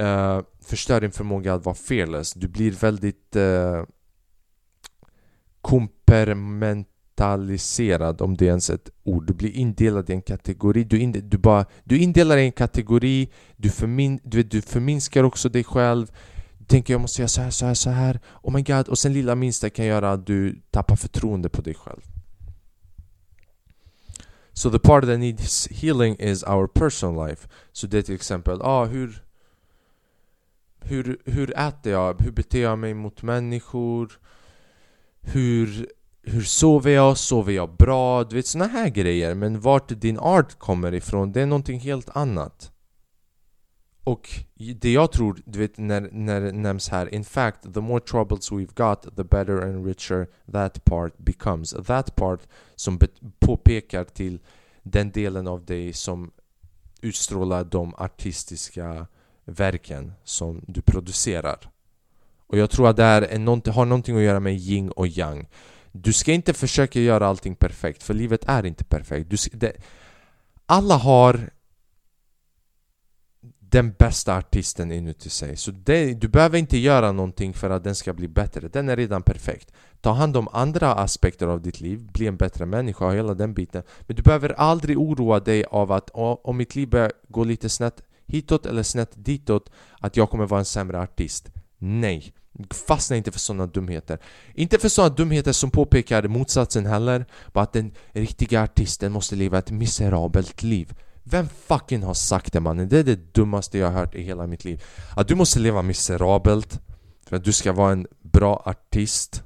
[0.00, 2.32] uh, förstör din förmåga att vara fearless.
[2.32, 3.84] Du blir väldigt uh,
[5.60, 9.26] kompermentaliserad om det är ens ett ord.
[9.26, 10.84] Du blir indelad i en kategori.
[10.84, 15.48] Du, in, du, bara, du indelar i en kategori, du, förmin, du, du förminskar också
[15.48, 16.12] dig själv.
[16.58, 18.20] Du tänker jag måste göra så här, så här, så här.
[18.42, 18.88] Oh my god.
[18.88, 22.00] Och sen lilla minsta kan göra att du tappar förtroende på dig själv.
[24.52, 27.48] So the part that needs healing is our personal life.
[27.72, 29.22] Så det är till exempel, ah, hur
[30.82, 32.22] hur, hur äter jag?
[32.22, 34.18] Hur beter jag mig mot människor?
[35.20, 35.88] Hur,
[36.22, 37.18] hur sover jag?
[37.18, 38.24] Sover jag bra?
[38.24, 42.16] Du vet såna här grejer Men vart din art kommer ifrån, det är någonting helt
[42.16, 42.72] annat
[44.04, 44.28] Och
[44.80, 48.52] det jag tror, du vet när, när det nämns här In fact, the more troubles
[48.52, 52.40] we've got The better and richer that part becomes That part
[52.76, 52.98] som
[53.38, 54.40] påpekar till
[54.82, 56.30] den delen av dig som
[57.02, 59.06] utstrålar de artistiska
[59.44, 61.70] verken som du producerar.
[62.46, 65.48] Och jag tror att det här är har någonting att göra med yin och yang.
[65.92, 69.30] Du ska inte försöka göra allting perfekt, för livet är inte perfekt.
[69.30, 69.72] Du ska, det,
[70.66, 71.50] alla har
[73.70, 75.56] den bästa artisten inuti sig.
[75.56, 78.68] Så det, du behöver inte göra någonting för att den ska bli bättre.
[78.68, 79.72] Den är redan perfekt.
[80.00, 83.54] Ta hand om andra aspekter av ditt liv, bli en bättre människa och hela den
[83.54, 83.82] biten.
[84.00, 88.02] Men du behöver aldrig oroa dig av att om mitt liv börjar gå lite snett
[88.30, 91.50] hitåt eller snett ditåt att jag kommer vara en sämre artist.
[91.78, 92.32] Nej.
[92.70, 94.18] Fastna inte för sådana dumheter.
[94.54, 97.26] Inte för sådana dumheter som påpekar motsatsen heller.
[97.52, 100.94] Bara att den riktiga artisten måste leva ett miserabelt liv.
[101.22, 102.88] Vem fucking har sagt det mannen?
[102.88, 104.82] Det är det dummaste jag har hört i hela mitt liv.
[105.16, 106.80] Att du måste leva miserabelt
[107.26, 109.42] för att du ska vara en bra artist.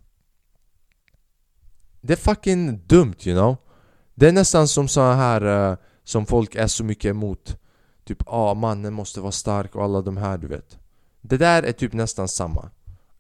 [2.01, 3.57] Det är fucking dumt you know.
[4.15, 7.57] Det är nästan som så här uh, som folk är så mycket emot.
[8.05, 10.79] Typ ah, mannen måste vara stark och alla de här du vet.
[11.21, 12.71] Det där är typ nästan samma.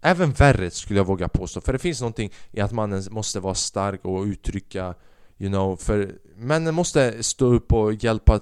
[0.00, 3.54] Även värre skulle jag våga påstå För det finns någonting i att mannen måste vara
[3.54, 4.94] stark och uttrycka
[5.38, 8.40] You know, för männen måste stå upp och hjälpa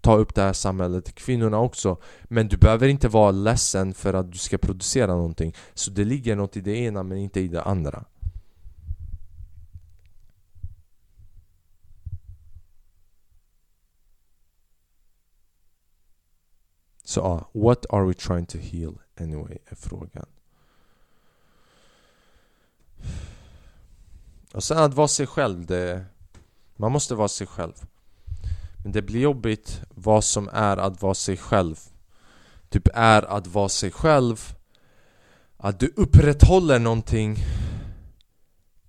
[0.00, 1.96] ta upp det här samhället, kvinnorna också.
[2.24, 5.54] Men du behöver inte vara ledsen för att du ska producera någonting.
[5.74, 8.04] Så det ligger något i det ena men inte i det andra.
[17.06, 20.26] Så ja, what are we trying to heal anyway är frågan.
[24.52, 26.04] Och sen att vara sig själv, det,
[26.76, 27.72] man måste vara sig själv.
[28.82, 31.76] Men det blir jobbigt vad som är att vara sig själv.
[32.68, 34.54] Typ är att vara sig själv
[35.56, 37.36] att du upprätthåller någonting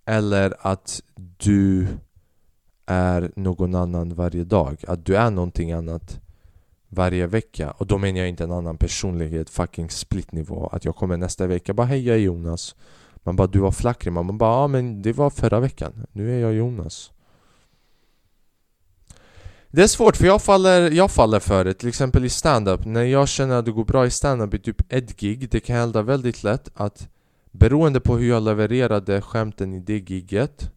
[0.06, 1.02] eller att
[1.38, 1.88] du
[2.86, 4.84] är någon annan varje dag.
[4.88, 6.20] Att du är någonting annat
[6.90, 7.72] varje vecka.
[7.72, 11.48] Och då menar jag inte en annan personlighet, fucking split nivå Att jag kommer nästa
[11.48, 12.76] vecka bara hej jag är Jonas.
[13.16, 16.40] Man bara du var flackrig, man bara ja men det var förra veckan, nu är
[16.40, 17.12] jag Jonas.
[19.70, 22.86] Det är svårt för jag faller, jag faller för det, till exempel i stand-up.
[22.86, 25.76] När jag känner att det går bra i stand-up i typ ett gig Det kan
[25.76, 27.10] hända väldigt lätt att
[27.52, 30.72] Beroende på hur jag levererade skämten i det giget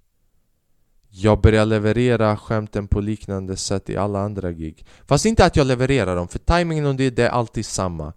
[1.10, 4.86] jag börjar leverera skämten på liknande sätt i alla andra gig.
[5.06, 8.12] Fast inte att jag levererar dem, för timingen och det, det är alltid samma.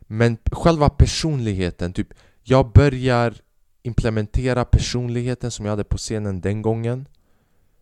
[0.00, 2.08] Men själva personligheten, typ
[2.42, 3.34] Jag börjar
[3.82, 7.08] implementera personligheten som jag hade på scenen den gången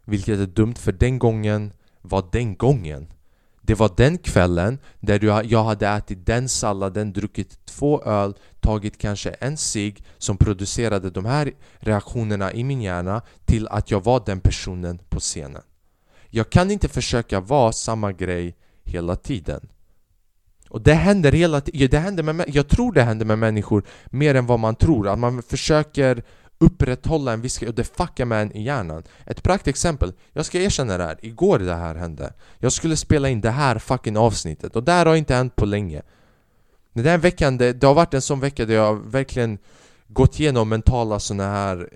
[0.04, 3.12] Vilket är dumt, för den gången var den gången
[3.70, 9.30] det var den kvällen där jag hade ätit den salladen, druckit två öl, tagit kanske
[9.30, 14.40] en cigg som producerade de här reaktionerna i min hjärna till att jag var den
[14.40, 15.62] personen på scenen.
[16.30, 19.68] Jag kan inte försöka vara samma grej hela tiden.
[20.68, 24.74] Och det händer hela tiden, jag tror det händer med människor mer än vad man
[24.74, 25.08] tror.
[25.08, 26.22] Att man försöker
[26.60, 29.02] upprätthålla en viss och det fuckar med en i hjärnan.
[29.26, 32.32] Ett praktexempel, jag ska erkänna det här, igår det här hände.
[32.58, 35.66] Jag skulle spela in det här fucking avsnittet och det här har inte hänt på
[35.66, 36.02] länge.
[36.92, 39.58] Den här veckan, det, det har varit en sån vecka där jag verkligen
[40.08, 41.88] gått igenom mentala såna här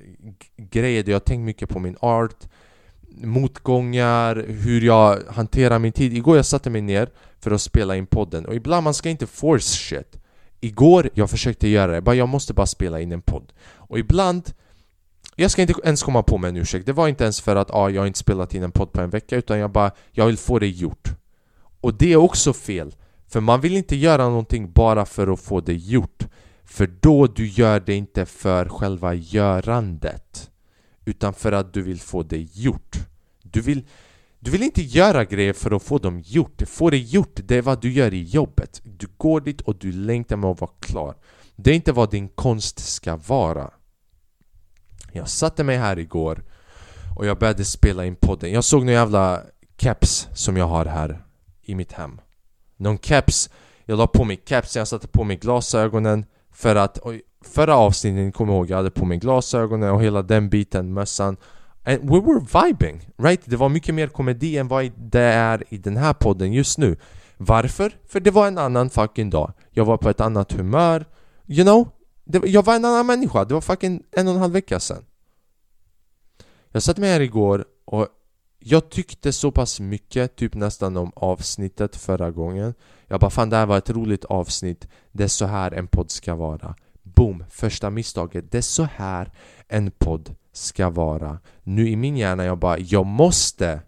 [0.56, 2.48] grejer där jag har tänkt mycket på min art
[3.16, 7.08] Motgångar, hur jag hanterar min tid Igår jag satte mig ner
[7.40, 10.16] för att spela in podden och ibland man ska inte force shit
[10.60, 13.52] Igår jag försökte göra det, bara jag måste bara spela in en podd
[13.94, 14.52] och ibland
[15.36, 17.70] jag ska inte ens komma på mig en ursäkt, det var inte ens för att
[17.70, 20.36] ah, jag inte spelat in en podd på en vecka utan jag bara, jag vill
[20.36, 21.08] få det gjort.
[21.80, 22.94] Och det är också fel
[23.28, 26.26] För man vill inte göra någonting bara för att få det gjort.
[26.64, 30.50] För då du gör det inte för själva görandet
[31.04, 32.96] Utan för att du vill få det gjort.
[33.42, 33.86] Du vill,
[34.38, 36.62] du vill inte göra grejer för att få dem gjort.
[36.66, 38.80] Få det gjort, det är vad du gör i jobbet.
[38.84, 41.14] Du går dit och du längtar med att vara klar.
[41.56, 43.70] Det är inte vad din konst ska vara.
[45.16, 46.42] Jag satte mig här igår
[47.16, 49.42] och jag började spela in podden Jag såg någon jävla
[49.76, 51.24] caps som jag har här
[51.62, 52.20] i mitt hem
[52.76, 53.50] Någon caps
[53.84, 56.98] Jag la på mig capsen, jag satte på mig glasögonen för att
[57.44, 61.36] förra avsnittet, kommer jag ihåg, jag hade på mig glasögonen och hela den biten, mössan
[61.84, 63.40] And we were vibing, right?
[63.44, 66.96] Det var mycket mer komedi än vad det är i den här podden just nu
[67.36, 67.96] Varför?
[68.08, 71.04] För det var en annan fucking dag Jag var på ett annat humör
[71.46, 71.88] You know?
[72.24, 75.04] Det, jag var en annan människa, det var fucking en och en halv vecka sedan.
[76.72, 78.08] Jag satt med här igår och
[78.58, 82.74] jag tyckte så pass mycket, typ nästan om avsnittet förra gången.
[83.06, 84.88] Jag bara fan det här var ett roligt avsnitt.
[85.12, 86.74] Det är så här en podd ska vara.
[87.02, 87.44] Boom!
[87.50, 88.52] Första misstaget.
[88.52, 89.32] Det är så här
[89.68, 91.38] en podd ska vara.
[91.62, 93.80] Nu i min hjärna jag bara Jag måste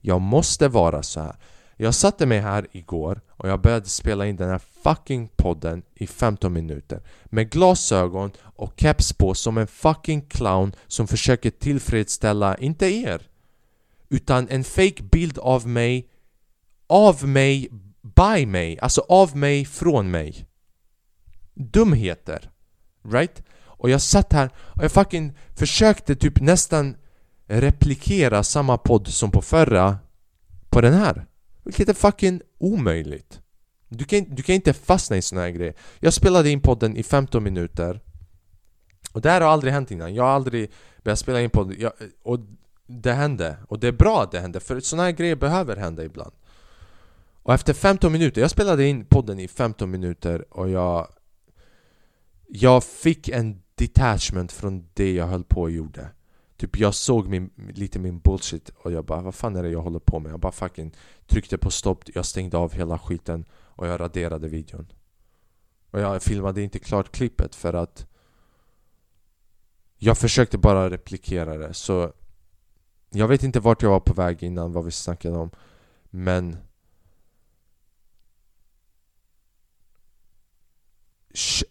[0.00, 1.36] Jag måste vara så här.
[1.76, 6.06] Jag satte mig här igår och jag började spela in den här fucking podden i
[6.06, 7.02] 15 minuter.
[7.24, 13.22] Med glasögon och caps på som en fucking clown som försöker tillfredsställa, inte er
[14.08, 16.08] utan en fake bild av mig
[16.86, 17.68] Av mig,
[18.02, 20.46] by mig, alltså av mig, från mig.
[21.54, 22.50] Dumheter
[23.08, 23.42] Right?
[23.62, 26.96] Och jag satt här och jag fucking försökte typ nästan
[27.46, 29.98] replikera samma podd som på förra
[30.70, 31.26] På den här.
[31.64, 33.40] Vilket är fucking omöjligt.
[33.88, 37.02] Du kan, du kan inte fastna i såna här grejer Jag spelade in podden i
[37.02, 38.00] 15 minuter.
[39.12, 40.70] Och det här har aldrig hänt innan, jag har aldrig
[41.02, 41.76] börjat spela in podden.
[41.80, 41.92] Jag,
[42.22, 42.40] Och
[42.86, 43.56] det hände.
[43.68, 46.32] Och det är bra att det hände för såna här grejer behöver hända ibland.
[47.42, 51.08] Och efter 15 minuter, jag spelade in podden i 15 minuter och jag
[52.48, 56.08] Jag fick en detachment från det jag höll på och gjorde.
[56.56, 59.82] Typ jag såg min, lite min bullshit och jag bara vad fan är det jag
[59.82, 60.32] håller på med?
[60.32, 60.94] Jag bara fucking
[61.26, 64.92] tryckte på stopp, jag stängde av hela skiten och jag raderade videon
[65.90, 68.06] Och jag filmade inte klart klippet för att
[69.96, 72.12] Jag försökte bara replikera det så
[73.10, 75.50] jag vet inte vart jag var på väg innan, vad vi snackade om
[76.10, 76.56] Men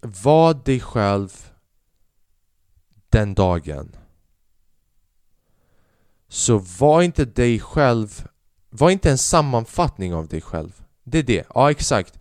[0.02, 1.52] Var dig själv
[3.10, 3.96] den dagen
[6.34, 8.28] så var inte dig själv
[8.70, 10.84] Var inte en sammanfattning av dig själv.
[11.04, 12.20] Det är det, ja exakt.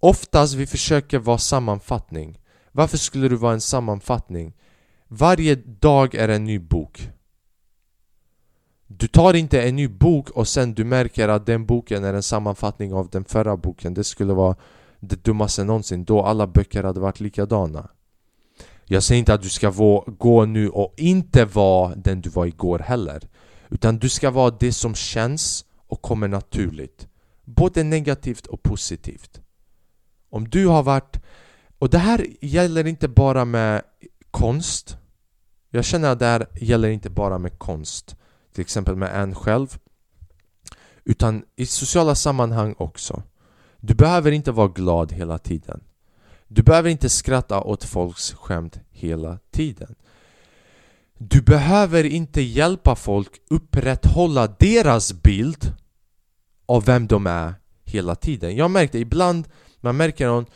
[0.00, 2.38] Oftast vi försöker vara sammanfattning.
[2.72, 4.52] Varför skulle du vara en sammanfattning?
[5.08, 7.10] Varje dag är en ny bok.
[8.86, 12.22] Du tar inte en ny bok och sen du märker att den boken är en
[12.22, 13.94] sammanfattning av den förra boken.
[13.94, 14.56] Det skulle vara
[15.00, 16.04] det dummaste någonsin.
[16.04, 17.90] Då alla böcker hade varit likadana.
[18.84, 19.70] Jag säger inte att du ska
[20.06, 23.28] gå nu och inte vara den du var igår heller.
[23.70, 27.08] Utan du ska vara det som känns och kommer naturligt.
[27.44, 29.40] Både negativt och positivt.
[30.30, 31.16] Om du har varit...
[31.78, 33.82] Och det här gäller inte bara med
[34.30, 34.96] konst.
[35.70, 38.16] Jag känner att det här gäller inte bara med konst
[38.52, 39.78] till exempel med en själv.
[41.04, 43.22] Utan i sociala sammanhang också.
[43.80, 45.80] Du behöver inte vara glad hela tiden.
[46.48, 49.94] Du behöver inte skratta åt folks skämt hela tiden.
[51.18, 55.72] Du behöver inte hjälpa folk upprätthålla deras bild
[56.66, 57.54] av vem de är
[57.84, 58.56] hela tiden.
[58.56, 59.48] Jag märkte ibland,
[59.80, 60.46] man märker någon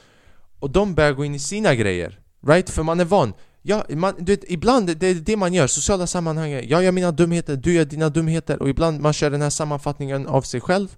[0.58, 2.70] och de börjar gå in i sina grejer Right?
[2.70, 3.32] För man är van.
[3.62, 7.12] Ja, man, du vet, ibland det är det man gör, sociala sammanhang Jag gör mina
[7.12, 8.62] dumheter, du gör dina dumheter.
[8.62, 10.96] Och ibland man kör den här sammanfattningen av sig själv.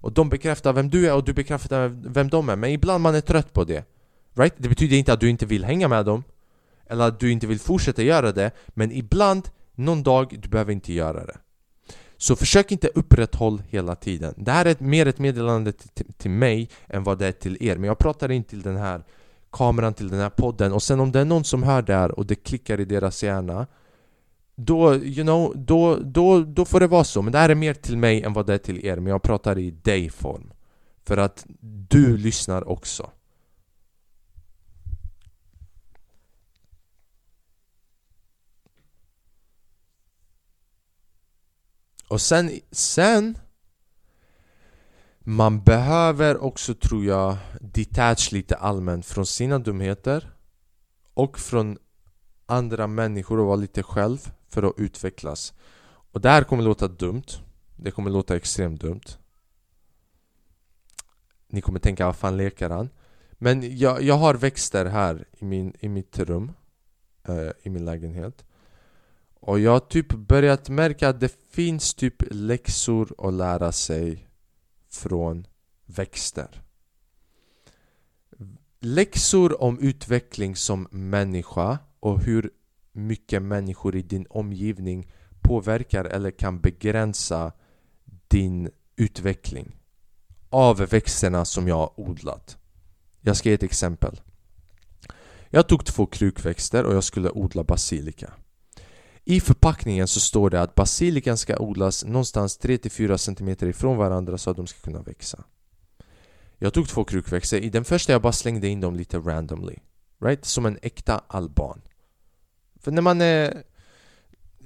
[0.00, 2.56] Och de bekräftar vem du är och du bekräftar vem de är.
[2.56, 3.84] Men ibland man är trött på det
[4.34, 4.54] Right?
[4.56, 6.24] Det betyder inte att du inte vill hänga med dem.
[6.88, 10.92] Eller att du inte vill fortsätta göra det Men ibland, någon dag, du behöver inte
[10.92, 11.36] göra det
[12.16, 16.68] Så försök inte upprätthålla hela tiden Det här är mer ett meddelande till, till mig
[16.88, 19.04] än vad det är till er Men jag pratar inte till den här
[19.50, 22.18] kameran till den här podden och sen om det är någon som hör det här
[22.18, 23.66] och det klickar i deras hjärna
[24.56, 27.22] då, you know, då, då, då får det vara så.
[27.22, 28.96] Men det här är mer till mig än vad det är till er.
[28.96, 30.52] Men jag pratar i dig-form.
[31.04, 31.46] För att
[31.88, 33.10] du lyssnar också.
[42.08, 43.38] Och sen, sen
[45.18, 50.32] man behöver också tror jag detach lite allmänt från sina dumheter
[51.14, 51.78] och från
[52.46, 55.54] andra människor och vara lite själv för att utvecklas.
[56.12, 57.26] Och det här kommer låta dumt.
[57.76, 59.18] Det kommer låta extremt dumt.
[61.48, 62.88] Ni kommer tänka, vad fan leker han?
[63.32, 66.52] Men jag, jag har växter här i, min, i mitt rum
[67.28, 68.44] eh, I min lägenhet
[69.46, 74.28] och jag har typ börjat märka att det finns typ läxor att lära sig
[74.90, 75.46] från
[75.86, 76.62] växter
[78.80, 82.50] Läxor om utveckling som människa och hur
[82.92, 87.52] mycket människor i din omgivning påverkar eller kan begränsa
[88.28, 89.76] din utveckling
[90.50, 92.58] av växterna som jag har odlat.
[93.20, 94.20] Jag ska ge ett exempel.
[95.50, 98.32] Jag tog två krukväxter och jag skulle odla basilika.
[99.28, 104.50] I förpackningen så står det att basilikan ska odlas någonstans 3-4 cm ifrån varandra så
[104.50, 105.44] att de ska kunna växa.
[106.58, 109.76] Jag tog två krukväxter, i den första jag bara slängde in dem lite randomly.
[110.20, 110.44] Right?
[110.44, 111.82] Som en äkta alban.
[112.80, 113.62] För när man är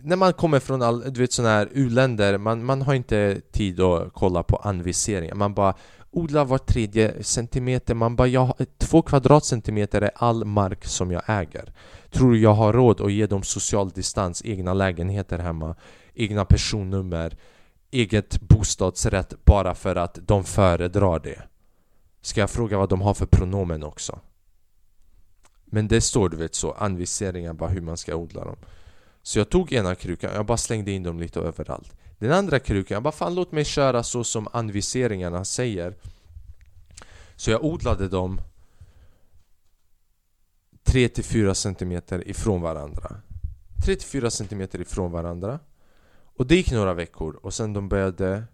[0.03, 3.81] när man kommer från all, du vet sådana här u-länder, man, man har inte tid
[3.81, 5.35] att kolla på anviseringar.
[5.35, 5.75] Man bara
[6.13, 11.73] Odla var tredje centimeter, man bara jag, två kvadratcentimeter är all mark som jag äger.
[12.11, 15.75] Tror du jag har råd att ge dem social distans, egna lägenheter hemma,
[16.15, 17.37] egna personnummer,
[17.91, 21.43] eget bostadsrätt bara för att de föredrar det?
[22.21, 24.21] Ska jag fråga vad de har för pronomen också?
[25.65, 28.57] Men det står du vet så, anvisningar bara hur man ska odla dem
[29.23, 32.95] Så jag tog ena krukan, jag bara slängde in dem lite överallt den andra krukan,
[32.95, 35.95] jag bara fan låt mig köra så som anviseringarna säger.
[37.37, 38.41] Så jag odlade dem
[40.85, 43.17] 3-4 cm ifrån varandra.
[43.87, 45.59] 3-4 cm ifrån varandra.
[46.37, 48.45] Och det gick några veckor och sen de började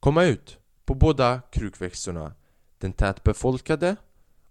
[0.00, 2.32] komma ut på båda krukväxterna.
[2.78, 3.96] Den tätbefolkade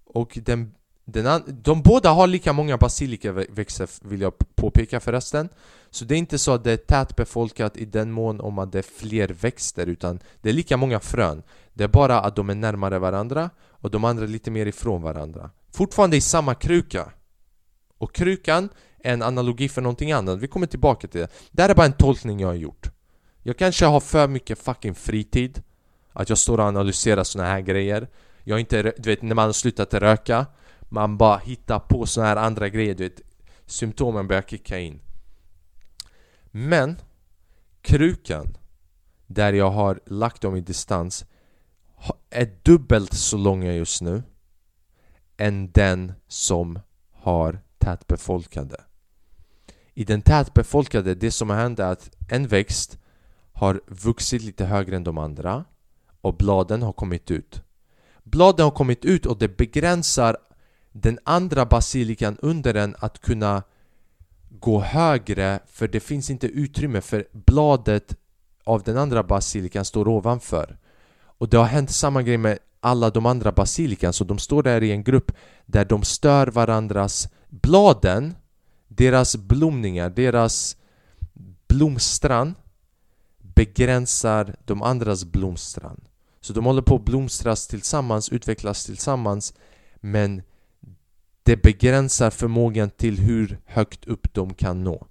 [0.06, 0.76] och den
[1.06, 5.49] den de båda har lika många basilikaväxter vill jag påpeka förresten.
[5.93, 8.77] Så det är inte så att det är tätbefolkat i den mån om att det
[8.77, 11.43] är fler växter utan det är lika många frön.
[11.73, 15.01] Det är bara att de är närmare varandra och de andra är lite mer ifrån
[15.01, 15.49] varandra.
[15.71, 17.11] Fortfarande i samma kruka.
[17.97, 18.69] Och krukan
[18.99, 21.31] är en analogi för någonting annat, vi kommer tillbaka till det.
[21.51, 22.91] Det här är bara en tolkning jag har gjort.
[23.43, 25.61] Jag kanske har för mycket fucking fritid
[26.13, 28.07] Att jag står och analyserar såna här grejer.
[28.43, 30.45] Jag inte, du vet när man har slutat röka
[30.79, 33.21] man bara hittar på såna här andra grejer, du vet.
[33.65, 34.99] Symptomen börjar kicka in.
[36.56, 37.01] Men
[37.82, 38.58] Krukan
[39.28, 41.26] Där jag har lagt dem i distans
[42.30, 44.24] Är dubbelt så långa just nu
[45.38, 46.80] Än den som
[47.12, 48.82] har tätbefolkade.
[49.93, 52.97] I den tätbefolkade, det som har hänt är att en växt
[53.54, 55.66] har vuxit lite högre än de andra
[56.22, 57.62] och bladen har kommit ut.
[58.24, 60.38] Bladen har kommit ut och det begränsar
[60.91, 63.64] den andra basilikan under den att kunna
[64.64, 68.16] gå högre för det finns inte utrymme för bladet
[68.64, 70.78] av den andra basilikan står ovanför.
[71.38, 74.84] Och det har hänt samma grej med alla de andra basilikan så de står där
[74.84, 75.32] i en grupp
[75.66, 78.36] där de stör varandras bladen,
[78.88, 80.78] deras blomningar, deras
[81.68, 82.55] blomstran
[83.38, 86.01] begränsar de andras blomstran.
[86.41, 89.53] Så de håller på att blomstras tillsammans, utvecklas tillsammans
[89.95, 90.41] men
[91.43, 95.07] det begränsar förmågan till hur högt upp de kan nå.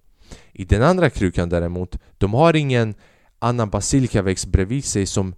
[0.52, 2.94] I den andra krukan däremot, de har ingen
[3.38, 5.34] annan basilikaväxt bredvid sig som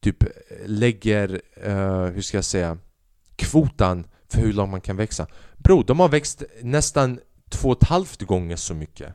[0.00, 0.28] typ eh,
[0.66, 2.78] lägger, uh, hur ska jag säga,
[3.36, 5.26] kvotan för hur långt man kan växa.
[5.56, 7.20] Bro, de har växt nästan
[7.50, 9.14] två och ett halvt gånger så mycket.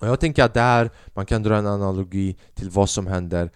[0.00, 3.50] Och jag tänker att där man kan dra en analogi till vad som händer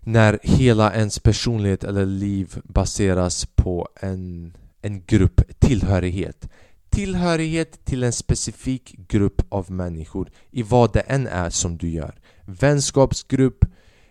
[0.00, 6.48] när hela ens personlighet eller liv baseras på en en grupp tillhörighet.
[6.90, 12.14] Tillhörighet till en specifik grupp av människor i vad det än är som du gör.
[12.44, 13.64] Vänskapsgrupp,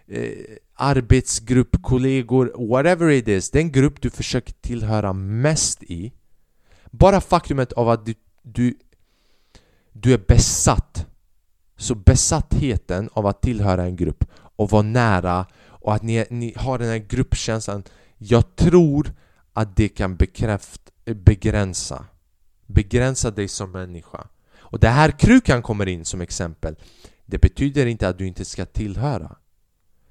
[0.08, 0.30] eh,
[0.76, 3.50] arbetsgrupp, kollegor, whatever it is.
[3.50, 6.12] Den grupp du försöker tillhöra mest i.
[6.92, 8.78] Bara faktumet av att du, du,
[9.92, 11.06] du är besatt.
[11.78, 16.80] Så besattheten av att tillhöra en grupp och vara nära och att ni, ni har
[16.80, 17.84] den här gruppkänslan.
[18.18, 19.14] Jag tror
[19.54, 22.06] att det kan bekräft, begränsa
[22.68, 24.28] Begränsa dig som människa.
[24.60, 26.76] Och det här krukan kommer in som exempel.
[27.26, 29.36] Det betyder inte att du inte ska tillhöra.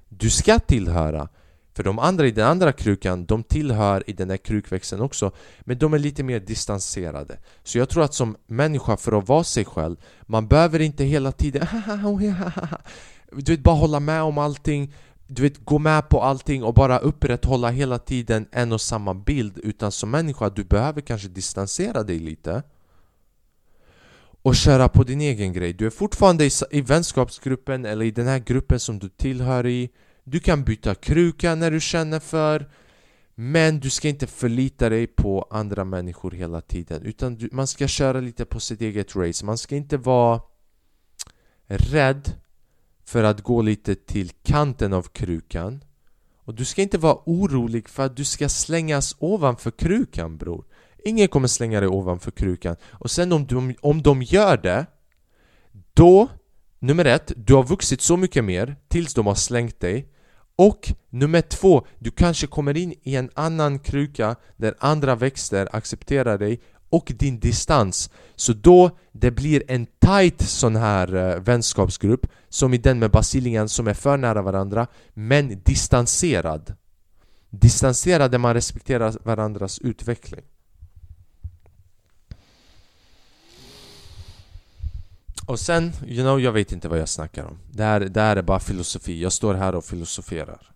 [0.09, 1.29] Du ska tillhöra
[1.75, 5.31] för de andra i den andra krukan, de tillhör i den där krukväxten också
[5.61, 7.37] Men de är lite mer distanserade.
[7.63, 11.31] Så jag tror att som människa, för att vara sig själv Man behöver inte hela
[11.31, 11.67] tiden
[13.31, 14.93] Du vet, bara hålla med om allting
[15.35, 19.57] du vet, gå med på allting och bara upprätthålla hela tiden en och samma bild
[19.57, 22.63] Utan som människa, du behöver kanske distansera dig lite.
[24.41, 25.73] Och köra på din egen grej.
[25.73, 29.89] Du är fortfarande i, i vänskapsgruppen eller i den här gruppen som du tillhör i.
[30.23, 32.69] Du kan byta kruka när du känner för
[33.35, 37.87] Men du ska inte förlita dig på andra människor hela tiden Utan du, man ska
[37.87, 39.45] köra lite på sitt eget race.
[39.45, 40.41] Man ska inte vara
[41.67, 42.42] rädd
[43.05, 45.83] för att gå lite till kanten av krukan.
[46.45, 50.65] Och du ska inte vara orolig för att du ska slängas ovanför krukan bror.
[51.05, 52.75] Ingen kommer slänga dig ovanför krukan.
[52.91, 54.85] Och sen om de, om de gör det
[55.93, 56.27] Då,
[56.79, 60.09] nummer ett, du har vuxit så mycket mer tills de har slängt dig.
[60.55, 66.37] Och nummer två, du kanske kommer in i en annan kruka där andra växter accepterar
[66.37, 66.61] dig
[66.93, 72.77] och din distans Så då det blir en tight sån här uh, vänskapsgrupp Som i
[72.77, 76.73] den med basilingen som är för nära varandra Men distanserad
[77.49, 80.41] Distanserad där man respekterar varandras utveckling
[85.45, 87.57] Och sen, you know, jag vet inte vad jag snackar om.
[87.71, 89.21] Det här, det här är bara filosofi.
[89.21, 90.72] Jag står här och filosoferar.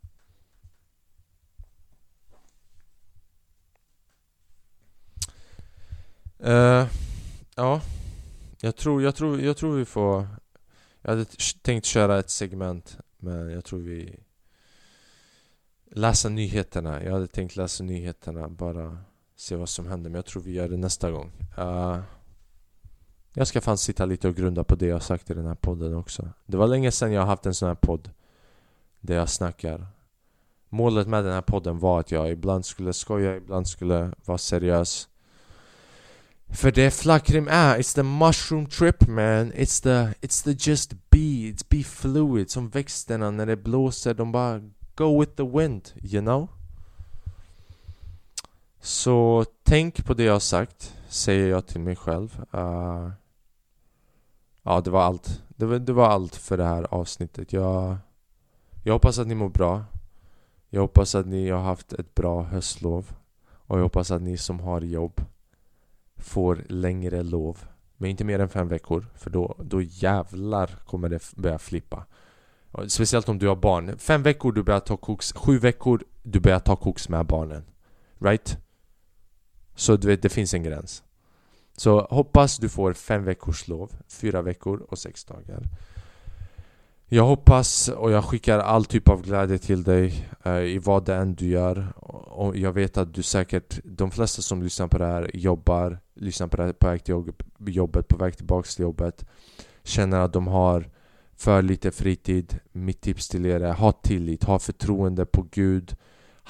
[6.45, 6.87] Uh,
[7.55, 7.81] ja,
[8.61, 10.27] jag tror, jag, tror, jag tror vi får...
[11.01, 11.25] Jag hade
[11.61, 14.19] tänkt köra ett segment, men jag tror vi...
[15.91, 17.03] Läsa nyheterna.
[17.03, 18.97] Jag hade tänkt läsa nyheterna, bara
[19.35, 20.09] se vad som händer.
[20.09, 21.31] Men jag tror vi gör det nästa gång.
[21.57, 21.99] Uh,
[23.37, 25.95] jag ska fan sitta lite och grunda på det jag sagt i den här podden
[25.95, 28.09] också Det var länge sedan jag haft en sån här podd
[28.99, 29.87] Där jag snackar
[30.69, 35.09] Målet med den här podden var att jag ibland skulle skoja, ibland skulle vara seriös
[36.49, 41.17] för det Flakrim är, it's the mushroom trip man It's the, it's the just be,
[41.17, 44.61] it's be fluid Som växterna när det blåser, de bara
[44.95, 46.47] go with the wind, you know?
[48.81, 53.09] Så tänk på det jag har sagt, säger jag till mig själv uh,
[54.67, 55.41] Ja, det var allt.
[55.47, 57.53] Det var, det var allt för det här avsnittet.
[57.53, 57.97] Jag,
[58.83, 59.83] jag hoppas att ni mår bra.
[60.69, 63.15] Jag hoppas att ni har haft ett bra höstlov.
[63.49, 65.21] Och jag hoppas att ni som har jobb
[66.17, 67.57] får längre lov.
[67.97, 69.05] Men inte mer än fem veckor.
[69.15, 72.05] För då, då jävlar kommer det börja flippa.
[72.87, 73.97] Speciellt om du har barn.
[73.97, 75.33] Fem veckor du börjar ta koks.
[75.33, 77.63] Sju veckor du börjar ta koks med barnen.
[78.19, 78.57] Right?
[79.75, 81.03] Så du vet, det finns en gräns.
[81.77, 85.63] Så hoppas du får fem veckors lov, fyra veckor och sex dagar.
[87.09, 91.15] Jag hoppas och jag skickar all typ av glädje till dig eh, i vad det
[91.15, 91.93] än du gör.
[92.27, 96.47] Och jag vet att du säkert, de flesta som lyssnar på det här jobbar, lyssnar
[96.47, 97.23] på det här på väg till
[97.67, 99.25] jobbet, på väg tillbaks till jobbet.
[99.83, 100.89] Känner att de har
[101.37, 102.59] för lite fritid.
[102.71, 105.95] Mitt tips till er är ha tillit, ha förtroende på Gud,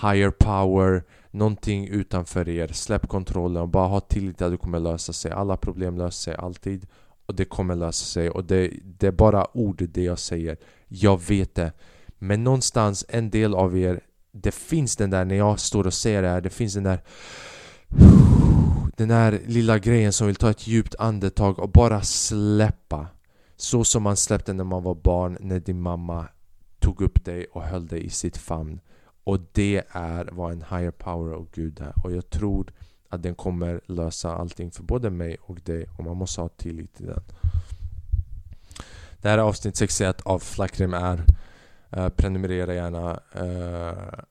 [0.01, 2.67] higher power, någonting utanför er.
[2.67, 5.31] Släpp kontrollen och bara ha tillit att det kommer lösa sig.
[5.31, 6.87] Alla problem löser sig alltid.
[7.27, 8.29] Och det kommer lösa sig.
[8.29, 10.57] Och det, det är bara ord det jag säger.
[10.87, 11.71] Jag vet det.
[12.19, 14.01] Men någonstans, en del av er,
[14.31, 17.01] det finns den där när jag står och säger det här, det finns den där
[18.97, 23.07] den där lilla grejen som vill ta ett djupt andetag och bara släppa.
[23.55, 26.27] Så som man släppte när man var barn, när din mamma
[26.79, 28.79] tog upp dig och höll dig i sitt famn.
[29.23, 32.05] Och det är vad en higher power och Gud är.
[32.05, 32.71] Och jag tror
[33.09, 35.85] att den kommer lösa allting för både mig och dig.
[35.97, 37.23] Och man måste ha tillit till den.
[39.21, 41.23] Det här är avsnitt 61 av Flackrim är.
[42.09, 43.19] Prenumerera gärna.
[43.31, 44.23] Eh,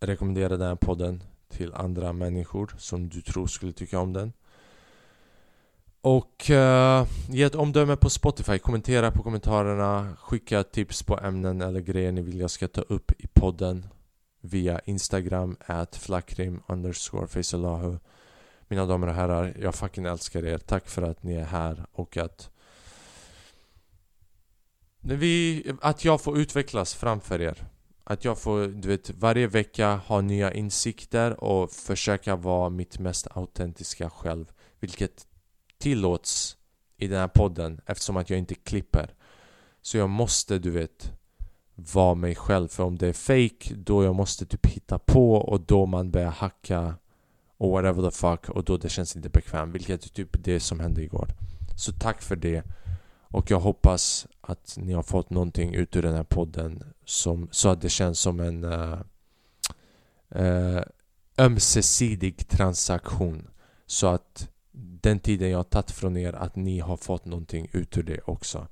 [0.00, 4.32] rekommendera den här podden till andra människor som du tror skulle tycka om den.
[6.00, 11.80] Och uh, ge ett omdöme på Spotify, kommentera på kommentarerna, skicka tips på ämnen eller
[11.80, 13.86] grejer ni vill jag ska ta upp i podden
[14.44, 17.98] via Instagram, at flakrim underscore faceallahu
[18.68, 20.58] Mina damer och herrar, jag fucking älskar er.
[20.58, 22.50] Tack för att ni är här och att
[25.00, 27.66] vi, att jag får utvecklas framför er.
[28.04, 33.26] Att jag får, du vet, varje vecka ha nya insikter och försöka vara mitt mest
[33.30, 34.52] autentiska själv.
[34.80, 35.26] Vilket
[35.78, 36.56] tillåts
[36.96, 39.14] i den här podden eftersom att jag inte klipper.
[39.82, 41.12] Så jag måste, du vet,
[41.74, 42.68] vara mig själv.
[42.68, 46.30] För om det är fake då jag måste typ hitta på och då man börjar
[46.30, 46.94] hacka
[47.56, 50.80] och whatever the fuck och då det känns inte bekvämt vilket är typ det som
[50.80, 51.28] hände igår.
[51.76, 52.62] Så tack för det.
[53.22, 57.68] Och jag hoppas att ni har fått någonting ut ur den här podden som, så
[57.68, 58.98] att det känns som en uh,
[60.36, 60.82] uh,
[61.38, 63.48] ömsesidig transaktion.
[63.86, 67.98] Så att den tiden jag har tagit från er att ni har fått någonting ut
[67.98, 68.66] ur det också.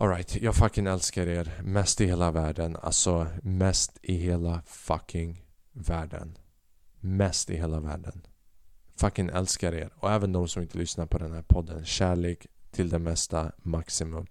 [0.00, 6.38] Alright, jag fucking älskar er mest i hela världen Alltså mest i hela fucking världen.
[7.00, 8.26] Mest i hela världen.
[8.96, 9.90] Fucking älskar er.
[9.96, 14.26] Och även de som inte lyssnar på den här podden Kärlek till det mesta maximum.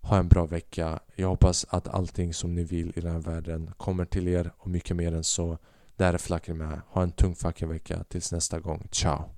[0.00, 1.00] Ha en bra vecka.
[1.14, 4.70] Jag hoppas att allting som ni vill i den här världen kommer till er och
[4.70, 5.58] mycket mer än så.
[5.96, 8.04] Där är Flacker med Ha en tung fucking vecka.
[8.08, 8.88] Tills nästa gång.
[8.92, 9.35] Ciao.